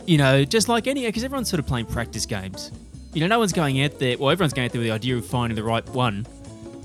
you 0.06 0.16
know 0.18 0.44
just 0.44 0.68
like 0.68 0.86
any 0.86 1.04
because 1.04 1.25
everyone's 1.25 1.50
sort 1.50 1.60
of 1.60 1.66
playing 1.66 1.86
practice 1.86 2.25
games. 2.26 2.70
You 3.12 3.20
know, 3.20 3.26
no 3.28 3.38
one's 3.38 3.52
going 3.52 3.82
out 3.82 3.98
there. 3.98 4.16
Well, 4.18 4.30
everyone's 4.30 4.52
going 4.52 4.66
out 4.66 4.72
there 4.72 4.80
with 4.80 4.88
the 4.88 4.94
idea 4.94 5.16
of 5.16 5.26
finding 5.26 5.56
the 5.56 5.62
right 5.62 5.86
one, 5.90 6.26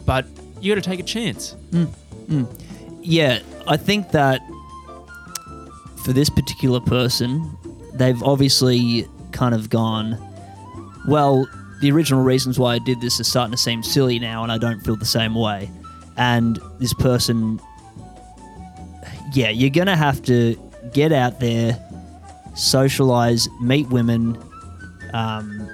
but 0.05 0.25
you 0.59 0.73
got 0.73 0.81
to 0.81 0.89
take 0.89 0.99
a 0.99 1.03
chance. 1.03 1.55
Mm, 1.71 1.87
mm. 2.27 2.60
Yeah, 3.03 3.39
I 3.67 3.77
think 3.77 4.11
that 4.11 4.41
for 6.03 6.13
this 6.13 6.29
particular 6.29 6.79
person, 6.79 7.57
they've 7.93 8.21
obviously 8.23 9.07
kind 9.31 9.55
of 9.55 9.69
gone, 9.69 10.17
well, 11.07 11.47
the 11.81 11.91
original 11.91 12.23
reasons 12.23 12.59
why 12.59 12.75
I 12.75 12.79
did 12.79 13.01
this 13.01 13.19
are 13.19 13.23
starting 13.23 13.51
to 13.51 13.57
seem 13.57 13.81
silly 13.83 14.19
now, 14.19 14.43
and 14.43 14.51
I 14.51 14.57
don't 14.57 14.79
feel 14.81 14.95
the 14.95 15.05
same 15.05 15.33
way. 15.35 15.69
And 16.17 16.59
this 16.79 16.93
person, 16.93 17.59
yeah, 19.33 19.49
you're 19.49 19.71
going 19.71 19.87
to 19.87 19.95
have 19.95 20.21
to 20.23 20.55
get 20.93 21.11
out 21.11 21.39
there, 21.39 21.79
socialize, 22.55 23.49
meet 23.61 23.89
women. 23.89 24.37
Um, 25.13 25.69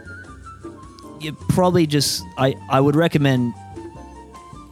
you 1.20 1.34
probably 1.50 1.88
just, 1.88 2.24
I, 2.38 2.56
I 2.70 2.80
would 2.80 2.96
recommend 2.96 3.54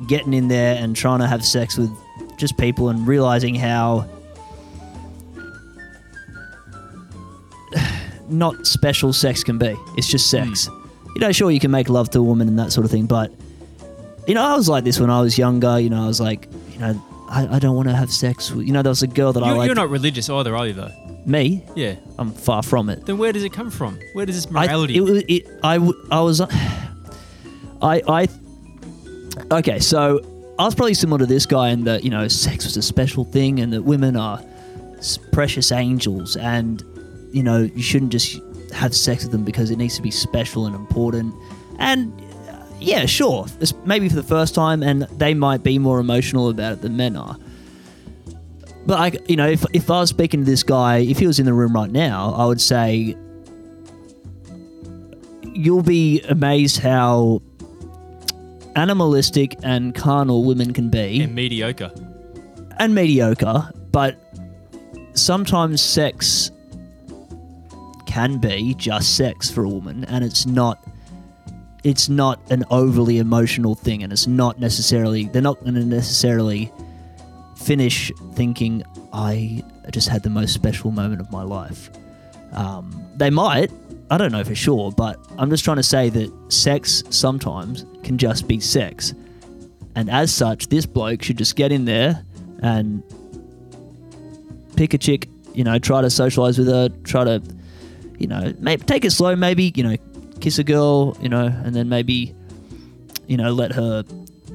getting 0.08 0.34
in 0.34 0.48
there 0.48 0.76
and 0.82 0.96
trying 0.96 1.20
to 1.20 1.28
have 1.28 1.44
sex 1.44 1.78
with 1.78 1.92
just 2.38 2.58
people 2.58 2.90
and 2.90 3.08
realizing 3.08 3.56
how 3.56 4.08
not 8.30 8.66
special 8.66 9.14
sex 9.14 9.44
can 9.44 9.58
be. 9.58 9.76
It's 9.98 10.08
just 10.08 10.30
sex. 10.30 10.68
Hmm. 10.68 10.82
You 11.16 11.22
know, 11.22 11.32
sure, 11.32 11.50
you 11.52 11.60
can 11.60 11.72
make 11.72 11.90
love 11.90 12.10
to 12.12 12.20
a 12.20 12.24
woman 12.24 12.48
and 12.48 12.60
that 12.60 12.72
sort 12.72 12.84
of 12.86 12.92
thing, 12.92 13.06
but, 13.06 13.32
you 14.28 14.34
know, 14.34 14.42
I 14.44 14.56
was 14.56 14.68
like 14.68 14.84
this 14.84 15.00
when 15.00 15.10
I 15.10 15.22
was 15.22 15.38
younger. 15.38 15.80
You 15.80 15.90
know, 15.90 16.04
I 16.04 16.08
was 16.08 16.20
like, 16.20 16.50
you 16.74 16.80
know, 16.80 17.02
I, 17.30 17.56
I 17.56 17.60
don't 17.60 17.76
want 17.76 17.88
to 17.88 17.96
have 17.96 18.12
sex 18.12 18.52
with, 18.52 18.68
you 18.68 18.74
know, 18.74 18.82
there 18.82 18.90
was 18.92 19.02
a 19.02 19.08
girl 19.08 19.32
that 19.34 19.42
I 19.42 19.48
You're, 19.48 19.58
liked. 19.58 19.68
you're 19.68 19.76
not 19.76 19.90
religious 19.90 20.30
either, 20.30 20.56
are 20.56 20.68
you? 20.68 20.74
Though. 20.74 20.92
Me? 21.26 21.64
Yeah. 21.74 21.96
I'm 22.20 22.32
far 22.32 22.62
from 22.64 22.90
it. 22.90 23.06
Then 23.06 23.18
where 23.18 23.32
does 23.32 23.44
it 23.44 23.54
come 23.54 23.72
from? 23.72 23.98
Where 24.14 24.26
does 24.26 24.36
this 24.36 24.48
I, 24.54 24.66
morality? 24.68 24.98
it, 24.98 25.02
was- 25.02 25.24
it, 25.28 25.48
I, 25.64 25.76
I 26.12 26.20
was, 26.22 26.42
I, 27.82 28.02
I, 28.08 28.28
okay, 29.52 29.80
so 29.80 30.20
I 30.58 30.64
was 30.64 30.74
probably 30.74 30.94
similar 30.94 31.20
to 31.20 31.26
this 31.26 31.46
guy 31.46 31.70
in 31.70 31.84
that, 31.84 32.04
you 32.04 32.10
know, 32.10 32.28
sex 32.30 32.64
was 32.64 32.78
a 32.78 32.82
special 32.82 33.26
thing 33.26 33.60
and 33.60 33.74
that 33.74 33.82
women 33.84 34.16
are 34.16 34.42
precious 35.32 35.72
angels 35.72 36.38
and, 36.38 36.84
you 37.32 37.44
know, 37.44 37.64
you 37.64 37.82
shouldn't 37.82 38.12
just 38.12 38.40
have 38.74 38.96
sex 38.96 39.24
with 39.24 39.34
them 39.34 39.44
because 39.44 39.70
it 39.70 39.78
needs 39.78 39.98
to 39.98 40.02
be 40.02 40.12
special 40.12 40.66
and 40.66 40.74
important. 40.74 41.36
And, 41.78 42.14
uh, 42.50 42.64
yeah, 42.80 43.06
sure, 43.06 43.48
it's 43.60 43.74
maybe 43.86 44.08
for 44.08 44.16
the 44.16 44.24
first 44.24 44.56
time 44.56 44.82
and 44.82 45.04
they 45.18 45.34
might 45.34 45.62
be 45.62 45.78
more 45.78 46.00
emotional 46.00 46.50
about 46.50 46.74
it 46.74 46.82
than 46.82 46.96
men 46.96 47.18
are. 47.18 47.38
But 48.86 49.00
I, 49.00 49.20
you 49.28 49.36
know, 49.36 49.50
if, 49.50 49.66
if 49.74 49.90
I 49.92 50.00
was 50.00 50.10
speaking 50.10 50.42
to 50.42 50.46
this 50.46 50.64
guy, 50.64 51.00
if 51.00 51.20
he 51.20 51.28
was 51.28 51.38
in 51.38 51.46
the 51.46 51.54
room 51.54 51.74
right 51.74 51.92
now, 51.92 52.34
I 52.34 52.46
would 52.46 52.62
say, 52.62 53.18
you'll 55.44 55.84
be 55.84 56.22
amazed 56.22 56.80
how 56.80 57.42
animalistic 58.76 59.56
and 59.64 59.94
carnal 59.96 60.44
women 60.44 60.74
can 60.74 60.90
be 60.90 61.22
and 61.22 61.34
mediocre. 61.34 61.92
and 62.78 62.94
mediocre, 62.94 63.72
but 63.92 64.18
sometimes 65.14 65.82
sex 65.82 66.52
can 68.06 68.38
be 68.38 68.74
just 68.76 69.16
sex 69.16 69.50
for 69.52 69.64
a 69.64 69.70
woman 69.70 70.06
and 70.06 70.24
it's 70.24 70.46
not 70.46 70.84
it's 71.84 72.10
not 72.10 72.40
an 72.50 72.64
overly 72.72 73.18
emotional 73.20 73.76
thing 73.76 74.04
and 74.04 74.12
it's 74.12 74.26
not 74.26 74.60
necessarily 74.60 75.26
they're 75.26 75.42
not 75.42 75.60
going 75.62 75.76
to 75.76 75.86
necessarily 75.86 76.72
finish 77.56 78.12
thinking 78.34 78.84
I 79.14 79.64
just 79.92 80.10
had 80.10 80.24
the 80.24 80.30
most 80.30 80.54
special 80.54 80.92
moment 80.92 81.22
of 81.22 81.32
my 81.32 81.44
life. 81.44 81.90
Um, 82.52 83.10
they 83.16 83.30
might, 83.30 83.72
I 84.10 84.18
don't 84.18 84.32
know 84.32 84.44
for 84.44 84.56
sure, 84.56 84.92
but 84.92 85.18
I'm 85.38 85.50
just 85.50 85.64
trying 85.64 85.78
to 85.78 85.84
say 85.84 86.10
that 86.10 86.32
sex 86.52 87.04
sometimes 87.10 87.86
can 88.04 88.18
just 88.18 88.48
be 88.48 88.60
sex. 88.60 89.14
And 89.96 90.10
as 90.10 90.34
such, 90.34 90.68
this 90.68 90.86
bloke 90.86 91.24
should 91.24 91.38
just 91.38 91.56
get 91.56 91.72
in 91.72 91.86
there 91.86 92.24
and 92.62 93.02
pick 94.76 94.94
a 94.94 94.98
chick, 94.98 95.28
you 95.54 95.64
know, 95.64 95.80
try 95.80 96.02
to 96.02 96.10
socialize 96.10 96.58
with 96.60 96.68
her, 96.68 96.90
try 97.04 97.24
to, 97.24 97.42
you 98.20 98.28
know, 98.28 98.54
maybe 98.60 98.84
take 98.84 99.06
it 99.06 99.12
slow, 99.12 99.36
maybe, 99.36 99.72
you 99.76 99.84
know, 99.84 99.96
kiss 100.40 100.60
a 100.60 100.64
girl, 100.64 101.18
you 101.22 101.30
know, 101.30 101.46
and 101.46 101.74
then 101.76 101.90
maybe, 101.90 102.36
you 103.28 103.38
know, 103.38 103.52
let 103.52 103.72
her 103.72 104.04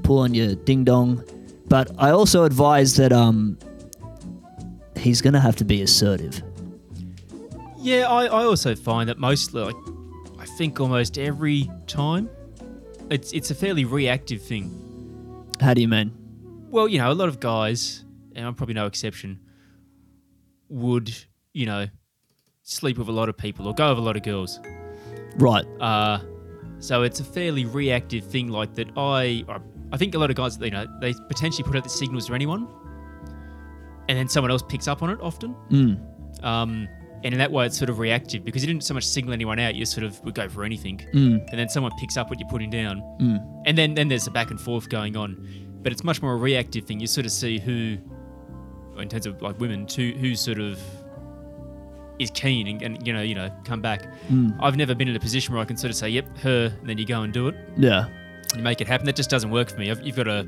pull 0.05 0.19
on 0.19 0.35
your 0.35 0.55
ding 0.55 0.85
dong. 0.85 1.25
But 1.69 1.91
I 1.99 2.11
also 2.11 2.45
advise 2.45 2.97
that 2.97 3.13
um 3.13 3.59
he's 4.97 5.23
gonna 5.23 5.41
have 5.41 5.57
to 5.57 5.65
be 5.65 5.83
assertive. 5.83 6.43
Yeah, 7.81 8.09
I, 8.09 8.27
I 8.27 8.45
also 8.45 8.75
find 8.75 9.09
that 9.09 9.19
mostly, 9.19 9.63
like 9.63 9.77
I 10.39 10.45
think 10.45 10.81
almost 10.81 11.19
every 11.19 11.71
time 11.87 12.29
it's 13.11 13.33
it's 13.33 13.51
a 13.51 13.55
fairly 13.55 13.85
reactive 13.85 14.43
thing. 14.43 14.71
How 15.61 15.75
do 15.75 15.81
you 15.81 15.89
mean? 15.89 16.13
Well, 16.71 16.89
you 16.89 16.99
know, 16.99 17.11
a 17.11 17.15
lot 17.15 17.29
of 17.29 17.41
guys, 17.41 18.05
and 18.35 18.47
I'm 18.47 18.55
probably 18.55 18.75
no 18.75 18.87
exception, 18.87 19.41
would, 20.69 21.13
you 21.53 21.67
know, 21.67 21.87
sleep 22.63 22.99
with 22.99 23.09
a 23.09 23.13
lot 23.13 23.29
of 23.29 23.37
people 23.37 23.67
or 23.67 23.75
go 23.75 23.89
with 23.91 23.99
a 23.99 24.03
lot 24.03 24.17
of 24.17 24.23
girls. 24.23 24.61
Right. 25.37 25.65
Uh, 25.81 26.21
so 26.79 27.03
it's 27.03 27.21
a 27.21 27.25
fairly 27.25 27.65
reactive 27.65 28.25
thing 28.25 28.49
like 28.49 28.75
that. 28.75 28.89
I 28.97 29.45
I 29.93 29.97
think 29.97 30.15
a 30.15 30.19
lot 30.19 30.31
of 30.31 30.37
guys, 30.37 30.59
you 30.61 30.71
know, 30.71 30.87
they 31.01 31.13
potentially 31.29 31.65
put 31.65 31.77
out 31.77 31.85
the 31.85 31.91
signals 31.91 32.27
to 32.27 32.35
anyone, 32.35 32.69
and 34.09 34.19
then 34.19 34.29
someone 34.29 34.51
else 34.51 34.63
picks 34.63 34.87
up 34.87 35.03
on 35.03 35.11
it 35.11 35.19
often. 35.21 35.55
Mm. 35.71 36.45
Um, 36.45 36.89
and 37.25 37.35
in 37.35 37.39
that 37.39 37.53
way, 37.53 37.67
it's 37.67 37.77
sort 37.79 37.91
of 37.91 37.99
reactive 37.99 38.45
because 38.45 38.63
you 38.63 38.67
didn't 38.67 38.85
so 38.85 38.95
much 38.95 39.07
signal 39.07 39.33
anyone 39.35 39.59
out; 39.59 39.75
you 39.75 39.85
sort 39.85 40.05
of 40.05 40.23
would 40.25 40.35
go 40.35 40.49
for 40.49 40.65
anything, 40.65 40.99
Mm. 41.15 41.47
and 41.51 41.59
then 41.59 41.69
someone 41.69 41.93
picks 41.99 42.17
up 42.17 42.31
what 42.31 42.39
you're 42.41 42.49
putting 42.49 42.71
down, 42.71 43.03
Mm. 43.21 43.63
and 43.67 43.77
then 43.79 43.95
then 43.95 44.09
there's 44.09 44.27
a 44.27 44.31
back 44.31 44.51
and 44.51 44.61
forth 44.61 44.89
going 44.89 45.17
on. 45.17 45.37
But 45.83 45.93
it's 45.93 46.05
much 46.05 46.21
more 46.23 46.33
a 46.33 46.37
reactive 46.37 46.85
thing. 46.85 47.01
You 47.01 47.07
sort 47.07 47.25
of 47.27 47.33
see 47.33 47.59
who, 47.59 47.97
in 48.99 49.09
terms 49.09 49.27
of 49.27 49.41
like 49.43 49.59
women, 49.61 49.87
to 49.87 50.13
who 50.13 50.35
sort 50.35 50.59
of 50.59 50.79
is 52.19 52.31
keen 52.33 52.67
and, 52.67 52.83
and 52.83 53.07
you 53.07 53.13
know 53.13 53.23
you 53.23 53.35
know 53.35 53.51
come 53.65 53.81
back. 53.81 54.07
Mm. 54.31 54.57
I've 54.61 54.77
never 54.77 54.95
been 54.95 55.09
in 55.09 55.17
a 55.17 55.21
position 55.21 55.55
where 55.55 55.63
I 55.63 55.65
can 55.65 55.77
sort 55.77 55.91
of 55.91 55.97
say, 55.97 56.09
"Yep, 56.11 56.39
her," 56.39 56.67
and 56.81 56.89
then 56.89 56.99
you 56.99 57.07
go 57.07 57.23
and 57.23 57.33
do 57.33 57.49
it. 57.49 57.55
Yeah. 57.79 58.09
You 58.57 58.63
make 58.63 58.81
it 58.81 58.89
happen. 58.89 59.07
That 59.07 59.17
just 59.17 59.31
doesn't 59.31 59.51
work 59.51 59.71
for 59.71 59.79
me. 59.79 59.91
I've, 59.91 60.03
you've 60.03 60.17
got 60.17 60.25
to. 60.25 60.47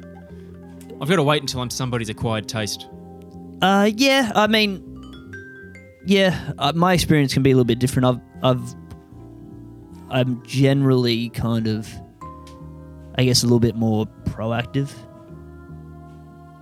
I've 1.00 1.08
got 1.08 1.16
to 1.16 1.22
wait 1.22 1.40
until 1.40 1.60
I'm 1.60 1.70
somebody's 1.70 2.08
acquired 2.10 2.48
taste. 2.48 2.86
Uh, 3.60 3.90
yeah. 3.96 4.30
I 4.34 4.46
mean, 4.48 4.91
yeah. 6.06 6.52
Uh, 6.58 6.72
my 6.74 6.92
experience 6.94 7.32
can 7.34 7.42
be 7.42 7.50
a 7.50 7.54
little 7.54 7.64
bit 7.64 7.78
different. 7.78 8.06
I've, 8.06 8.56
I've, 8.56 8.74
I'm 10.10 10.42
generally 10.44 11.28
kind 11.30 11.66
of, 11.66 11.88
I 13.16 13.24
guess, 13.24 13.42
a 13.42 13.46
little 13.46 13.60
bit 13.60 13.76
more 13.76 14.06
proactive. 14.24 14.90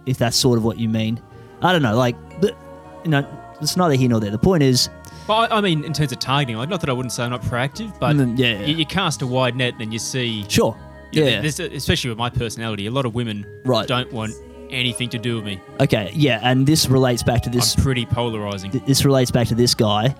If 0.06 0.18
that's 0.18 0.36
sort 0.36 0.58
of 0.58 0.64
what 0.64 0.78
you 0.78 0.88
mean, 0.88 1.20
I 1.62 1.72
don't 1.72 1.82
know. 1.82 1.96
Like, 1.96 2.16
but, 2.40 2.56
you 3.04 3.10
know, 3.10 3.26
it's 3.60 3.76
neither 3.76 3.94
here 3.94 4.08
nor 4.08 4.20
there. 4.20 4.30
The 4.30 4.38
point 4.38 4.62
is, 4.62 4.88
But 5.26 5.52
I, 5.52 5.58
I 5.58 5.60
mean, 5.60 5.84
in 5.84 5.92
terms 5.92 6.12
of 6.12 6.18
targeting, 6.18 6.56
like, 6.56 6.68
not 6.68 6.80
that 6.80 6.88
I 6.90 6.92
wouldn't 6.92 7.12
say 7.12 7.22
I'm 7.24 7.30
not 7.30 7.42
proactive, 7.42 7.98
but 8.00 8.16
Mm, 8.16 8.38
yeah, 8.38 8.60
yeah. 8.60 8.66
You, 8.66 8.76
you 8.76 8.86
cast 8.86 9.20
a 9.22 9.26
wide 9.26 9.56
net 9.56 9.72
and 9.72 9.80
then 9.82 9.92
you 9.92 9.98
see, 9.98 10.44
sure, 10.48 10.76
know, 11.14 11.22
yeah, 11.22 11.42
especially 11.42 12.08
with 12.10 12.18
my 12.18 12.30
personality, 12.30 12.86
a 12.86 12.90
lot 12.90 13.04
of 13.04 13.14
women 13.14 13.44
Right. 13.64 13.86
don't 13.86 14.10
want 14.12 14.32
anything 14.70 15.08
to 15.10 15.18
do 15.18 15.36
with 15.36 15.44
me. 15.44 15.60
okay, 15.80 16.10
yeah. 16.14 16.40
And 16.42 16.66
this 16.66 16.88
relates 16.88 17.22
back 17.22 17.42
to 17.42 17.50
this 17.50 17.76
I'm 17.76 17.82
pretty 17.82 18.06
polarizing. 18.06 18.70
th- 18.70 18.84
this 18.84 19.04
relates 19.04 19.30
back 19.30 19.48
to 19.48 19.54
this 19.54 19.74
guy. 19.74 20.14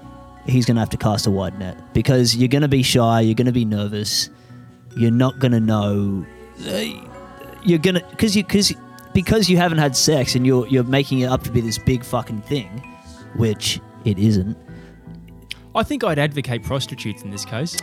He's 0.47 0.65
going 0.67 0.77
to 0.77 0.81
have 0.81 0.91
to 0.91 0.97
cast 0.97 1.27
a 1.27 1.31
wide 1.31 1.59
net 1.59 1.93
because 1.93 2.35
you're 2.37 2.49
going 2.49 2.63
to 2.63 2.69
be 2.69 2.83
shy, 2.83 3.21
you're 3.21 3.35
going 3.35 3.47
to 3.47 3.53
be 3.53 3.65
nervous, 3.65 4.31
you're 4.97 5.11
not 5.11 5.39
going 5.39 5.53
to 5.53 5.61
know. 5.61 6.25
uh, 6.67 6.85
You're 7.63 7.79
going 7.79 7.97
to 7.97 8.05
because 8.11 8.35
you 8.37 8.43
because 8.45 8.73
because 9.13 9.51
you 9.51 9.57
haven't 9.59 9.79
had 9.79 9.97
sex 9.97 10.35
and 10.35 10.47
you're 10.47 10.67
you're 10.69 10.85
making 10.85 11.21
it 11.21 11.27
up 11.27 11.43
to 11.45 11.51
be 11.51 11.61
this 11.61 11.79
big 11.79 12.03
fucking 12.05 12.41
thing, 12.43 12.69
which 13.37 13.81
it 14.05 14.19
isn't. 14.19 14.57
I 15.75 15.83
think 15.85 16.03
I'd 16.05 16.19
advocate 16.19 16.63
prostitutes 16.65 17.23
in 17.23 17.31
this 17.31 17.45
case. 17.45 17.77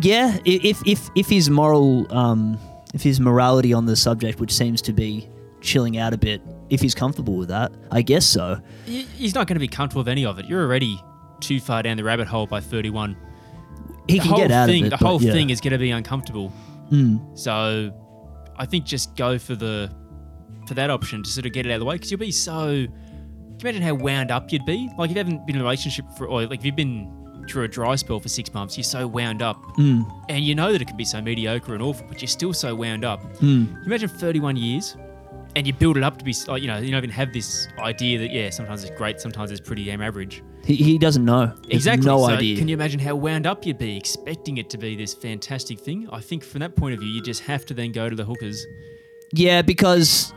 Yeah, 0.00 0.36
i- 0.46 0.60
if 0.62 0.86
if 0.86 1.10
if 1.14 1.28
his 1.28 1.50
moral 1.50 2.06
um 2.16 2.58
if 2.94 3.02
his 3.02 3.20
morality 3.20 3.72
on 3.72 3.86
the 3.86 3.96
subject, 3.96 4.40
which 4.40 4.52
seems 4.52 4.82
to 4.82 4.92
be 4.92 5.28
chilling 5.60 5.98
out 5.98 6.12
a 6.12 6.18
bit, 6.18 6.42
if 6.70 6.80
he's 6.80 6.94
comfortable 6.94 7.36
with 7.36 7.48
that, 7.48 7.72
I 7.90 8.02
guess 8.02 8.26
so. 8.26 8.60
He's 8.86 9.34
not 9.34 9.46
going 9.46 9.56
to 9.56 9.60
be 9.60 9.68
comfortable 9.68 10.00
with 10.00 10.08
any 10.08 10.24
of 10.24 10.38
it. 10.38 10.46
You're 10.46 10.62
already 10.62 11.02
too 11.40 11.60
far 11.60 11.82
down 11.82 11.96
the 11.96 12.04
rabbit 12.04 12.26
hole 12.26 12.46
by 12.46 12.60
31. 12.60 13.16
He 14.08 14.14
the 14.14 14.20
can 14.20 14.28
whole 14.30 14.38
get 14.38 14.50
out 14.50 14.66
thing, 14.68 14.82
of 14.82 14.86
it. 14.86 14.90
The 14.90 14.96
but 14.98 15.06
whole 15.06 15.22
yeah. 15.22 15.32
thing 15.32 15.50
is 15.50 15.60
going 15.60 15.72
to 15.72 15.78
be 15.78 15.90
uncomfortable. 15.90 16.52
Mm. 16.90 17.38
So, 17.38 17.92
I 18.56 18.66
think 18.66 18.84
just 18.84 19.16
go 19.16 19.38
for 19.38 19.54
the 19.54 19.94
for 20.66 20.74
that 20.74 20.90
option 20.90 21.22
to 21.22 21.30
sort 21.30 21.46
of 21.46 21.52
get 21.52 21.66
it 21.66 21.70
out 21.70 21.74
of 21.74 21.80
the 21.80 21.86
way 21.86 21.96
because 21.96 22.10
you'll 22.10 22.20
be 22.20 22.32
so. 22.32 22.66
Can 22.66 23.66
you 23.66 23.68
imagine 23.68 23.82
how 23.82 23.94
wound 23.94 24.30
up 24.30 24.50
you'd 24.52 24.64
be? 24.64 24.90
Like 24.96 25.10
if 25.10 25.16
you 25.16 25.18
haven't 25.18 25.46
been 25.46 25.56
in 25.56 25.60
a 25.60 25.64
relationship 25.64 26.06
for, 26.16 26.26
or 26.26 26.46
like 26.46 26.60
if 26.60 26.64
you've 26.64 26.76
been 26.76 27.19
through 27.50 27.64
a 27.64 27.68
dry 27.68 27.94
spell 27.96 28.20
for 28.20 28.28
six 28.28 28.52
months, 28.54 28.76
you're 28.76 28.84
so 28.84 29.06
wound 29.06 29.42
up, 29.42 29.62
Mm. 29.76 30.04
and 30.28 30.44
you 30.44 30.54
know 30.54 30.72
that 30.72 30.80
it 30.80 30.86
can 30.86 30.96
be 30.96 31.04
so 31.04 31.20
mediocre 31.20 31.74
and 31.74 31.82
awful, 31.82 32.06
but 32.08 32.20
you're 32.22 32.28
still 32.28 32.52
so 32.52 32.74
wound 32.74 33.04
up. 33.04 33.22
Mm. 33.38 33.70
You 33.72 33.82
imagine 33.86 34.08
31 34.08 34.56
years, 34.56 34.96
and 35.56 35.66
you 35.66 35.72
build 35.72 35.96
it 35.96 36.02
up 36.04 36.16
to 36.18 36.24
be, 36.24 36.34
like, 36.46 36.62
you 36.62 36.68
know, 36.68 36.78
you 36.78 36.90
don't 36.90 36.98
even 36.98 37.10
have 37.10 37.32
this 37.32 37.66
idea 37.78 38.18
that 38.20 38.30
yeah, 38.30 38.50
sometimes 38.50 38.84
it's 38.84 38.96
great, 38.96 39.20
sometimes 39.20 39.50
it's 39.50 39.60
pretty 39.60 39.84
damn 39.84 40.00
average. 40.00 40.42
He, 40.64 40.76
he 40.76 40.98
doesn't 40.98 41.24
know. 41.24 41.52
He 41.66 41.74
Exactly. 41.74 42.06
No 42.06 42.18
so 42.18 42.26
idea. 42.34 42.56
Can 42.56 42.68
you 42.68 42.74
imagine 42.74 43.00
how 43.00 43.14
wound 43.16 43.46
up 43.46 43.64
you'd 43.66 43.78
be 43.78 43.96
expecting 43.96 44.58
it 44.58 44.68
to 44.70 44.78
be 44.78 44.94
this 44.94 45.14
fantastic 45.14 45.80
thing? 45.80 46.06
I 46.12 46.20
think 46.20 46.44
from 46.44 46.60
that 46.60 46.76
point 46.76 46.92
of 46.94 47.00
view, 47.00 47.08
you 47.08 47.22
just 47.22 47.42
have 47.44 47.64
to 47.66 47.74
then 47.74 47.92
go 47.92 48.08
to 48.10 48.14
the 48.14 48.24
hookers. 48.24 48.64
Yeah, 49.32 49.62
because 49.62 50.32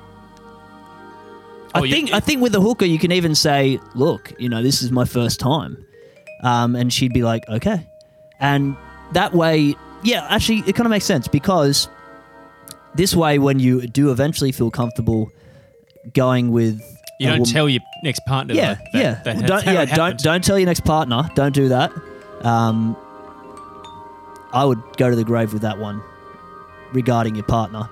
I 1.75 1.79
Oh, 1.79 1.81
think 1.81 2.13
I 2.13 2.19
think 2.19 2.41
with 2.41 2.51
the 2.53 2.61
hooker 2.61 2.85
you 2.85 2.99
can 2.99 3.11
even 3.11 3.33
say, 3.35 3.79
"Look, 3.95 4.31
you 4.37 4.47
know, 4.47 4.61
this 4.63 4.81
is 4.83 4.91
my 4.91 5.05
first 5.05 5.39
time," 5.39 5.85
um, 6.43 6.75
and 6.75 6.91
she'd 6.93 7.13
be 7.13 7.23
like, 7.23 7.47
"Okay," 7.49 7.87
and 8.39 8.75
that 9.13 9.33
way, 9.33 9.75
yeah, 10.03 10.27
actually, 10.29 10.59
it 10.67 10.75
kind 10.75 10.85
of 10.85 10.91
makes 10.91 11.05
sense 11.05 11.27
because 11.27 11.87
this 12.95 13.15
way, 13.15 13.39
when 13.39 13.59
you 13.59 13.87
do 13.87 14.11
eventually 14.11 14.51
feel 14.51 14.69
comfortable 14.71 15.31
going 16.13 16.51
with, 16.51 16.79
You 17.19 17.27
don't 17.27 17.39
woman- 17.39 17.53
tell 17.53 17.69
your 17.69 17.81
next 18.03 18.21
partner. 18.27 18.53
yeah, 18.53 18.75
that- 18.75 18.83
yeah, 18.93 19.21
that- 19.23 19.35
Well, 19.37 19.47
don't, 19.47 19.65
yeah, 19.65 19.85
don't 19.85 20.17
don't 20.19 20.43
tell 20.43 20.59
your 20.59 20.67
next 20.67 20.83
partner. 20.83 21.29
Don't 21.35 21.53
do 21.55 21.69
that. 21.69 21.91
Um, 22.43 22.95
I 24.51 24.65
would 24.65 24.81
go 24.97 25.09
to 25.09 25.15
the 25.15 25.23
grave 25.23 25.53
with 25.53 25.61
that 25.63 25.79
one 25.79 26.01
regarding 26.91 27.35
your 27.35 27.45
partner. 27.45 27.89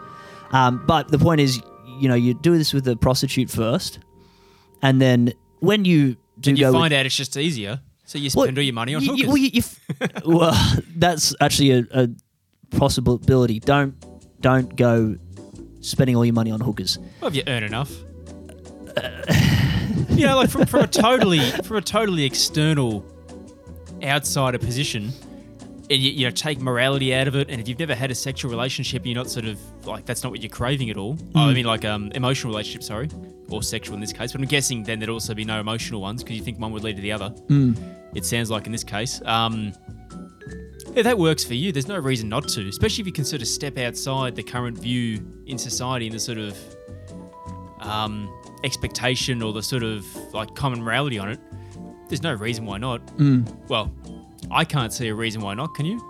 Um, 0.52 0.84
but 0.86 1.08
the 1.08 1.18
point 1.18 1.42
is, 1.42 1.62
you 2.00 2.08
know, 2.10 2.14
you 2.16 2.34
do 2.34 2.58
this 2.58 2.74
with 2.74 2.84
the 2.84 2.96
prostitute 2.96 3.50
first, 3.50 4.00
and 4.82 5.02
then 5.02 5.34
when 5.60 5.86
you 5.86 6.18
do 6.40 6.50
And 6.52 6.60
you 6.60 6.66
go, 6.66 6.72
find 6.74 6.92
with, 6.92 7.00
out 7.00 7.06
it's 7.06 7.16
just 7.16 7.38
easier, 7.38 7.80
so 8.12 8.18
you 8.18 8.30
Well, 8.36 8.46
spend 8.46 8.58
all 8.58 8.64
your 8.64 8.74
money 8.74 8.94
on 8.96 9.02
you- 9.04 9.16
you- 9.16 9.26
hookers. 9.26 9.28
well, 9.28 9.38
you- 9.38 9.50
you 9.54 9.62
f- 9.62 9.80
well, 10.26 10.78
that's 10.98 11.34
actually 11.40 11.72
a, 11.72 11.84
a 11.94 12.10
possibility. 12.78 13.60
Don't 13.60 13.94
don't 14.42 14.76
go 14.76 15.16
spending 15.80 16.16
all 16.18 16.26
your 16.26 16.34
money 16.34 16.52
on 16.52 16.60
hookers. 16.60 17.00
Well, 17.22 17.30
if 17.30 17.36
you 17.36 17.44
earn 17.48 17.64
enough. 17.64 17.90
you 20.10 20.26
know, 20.28 20.36
like 20.36 20.50
from, 20.50 20.66
from 20.66 20.82
a 20.82 20.88
totally 20.88 21.40
from 21.64 21.78
a 21.78 21.82
totally 21.82 22.26
external 22.26 23.06
outsider 24.04 24.58
position, 24.60 25.12
and 25.90 26.02
you, 26.02 26.12
you 26.12 26.26
know 26.26 26.32
take 26.32 26.60
morality 26.60 27.14
out 27.14 27.28
of 27.28 27.36
it. 27.36 27.50
And 27.50 27.62
if 27.62 27.68
you've 27.70 27.80
never 27.80 27.96
had 27.96 28.12
a 28.12 28.16
sexual 28.16 28.52
relationship, 28.52 29.06
you're 29.06 29.16
not 29.16 29.30
sort 29.30 29.46
of 29.46 29.58
like 29.86 30.06
that's 30.06 30.24
not 30.24 30.32
what 30.32 30.42
you're 30.42 30.50
craving 30.50 30.90
at 30.90 30.98
all. 30.98 31.18
Oh, 31.36 31.50
I 31.50 31.54
mean, 31.54 31.66
like 31.66 31.86
um, 31.86 32.12
emotional 32.14 32.52
relationship, 32.52 32.84
sorry, 32.84 33.10
or 33.50 33.64
sexual 33.64 33.96
in 33.96 34.02
this 34.02 34.12
case. 34.14 34.32
But 34.34 34.42
I'm 34.42 34.48
guessing 34.48 34.84
then 34.84 35.00
there'd 35.00 35.10
also 35.10 35.34
be 35.34 35.46
no 35.46 35.60
emotional 35.62 36.02
ones 36.02 36.22
because 36.24 36.38
you 36.38 36.44
think 36.44 36.60
one 36.60 36.72
would 36.74 36.84
lead 36.84 36.98
to 36.98 37.02
the 37.02 37.12
other. 37.14 37.34
It 38.16 38.26
sounds 38.26 38.50
like 38.52 38.66
in 38.66 38.72
this 38.72 38.84
case. 38.84 39.22
Um, 39.26 39.74
yeah, 40.94 41.04
that 41.04 41.18
works 41.18 41.44
for 41.44 41.54
you. 41.54 41.72
There's 41.72 41.88
no 41.88 41.98
reason 41.98 42.28
not 42.28 42.48
to, 42.50 42.68
especially 42.68 43.02
if 43.02 43.08
you 43.08 43.14
can 43.14 43.24
sort 43.24 43.42
of 43.42 43.48
step 43.48 43.78
outside 43.78 44.36
the 44.36 44.44
current 44.44 44.78
view 44.78 45.26
in 45.46 45.58
society 45.58 46.08
and 46.08 46.16
the 46.16 46.20
sort 46.20 46.38
of 46.38 46.58
um, 47.80 48.30
expectation 48.64 49.42
or 49.42 49.54
the 49.54 49.64
sort 49.64 49.84
of 49.84 50.06
like 50.34 50.54
common 50.56 50.84
morality 50.84 51.18
on 51.18 51.30
it. 51.30 51.40
There's 52.10 52.24
no 52.24 52.34
reason 52.34 52.66
why 52.66 52.78
not. 52.78 53.02
Well, 53.70 53.90
I 54.50 54.66
can't 54.66 54.92
see 54.92 55.08
a 55.08 55.16
reason 55.16 55.42
why 55.42 55.54
not. 55.54 55.74
Can 55.76 55.86
you? 55.86 56.02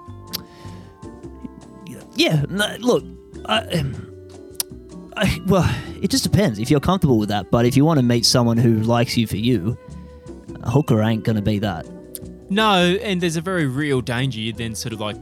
Yeah, 2.15 2.43
no, 2.49 2.75
look, 2.79 3.05
I, 3.45 3.83
I, 5.15 5.39
well, 5.47 5.69
it 6.01 6.09
just 6.09 6.23
depends 6.23 6.59
if 6.59 6.69
you're 6.71 6.79
comfortable 6.79 7.17
with 7.19 7.29
that. 7.29 7.51
But 7.51 7.65
if 7.65 7.77
you 7.77 7.85
want 7.85 7.99
to 7.99 8.03
meet 8.03 8.25
someone 8.25 8.57
who 8.57 8.79
likes 8.81 9.15
you 9.15 9.27
for 9.27 9.37
you, 9.37 9.77
hooker 10.69 11.01
ain't 11.01 11.23
gonna 11.23 11.41
be 11.41 11.59
that. 11.59 11.85
No, 12.49 12.73
and 13.01 13.21
there's 13.21 13.37
a 13.37 13.41
very 13.41 13.65
real 13.65 14.01
danger 14.01 14.39
you 14.39 14.51
then 14.53 14.75
sort 14.75 14.93
of 14.93 14.99
like 14.99 15.15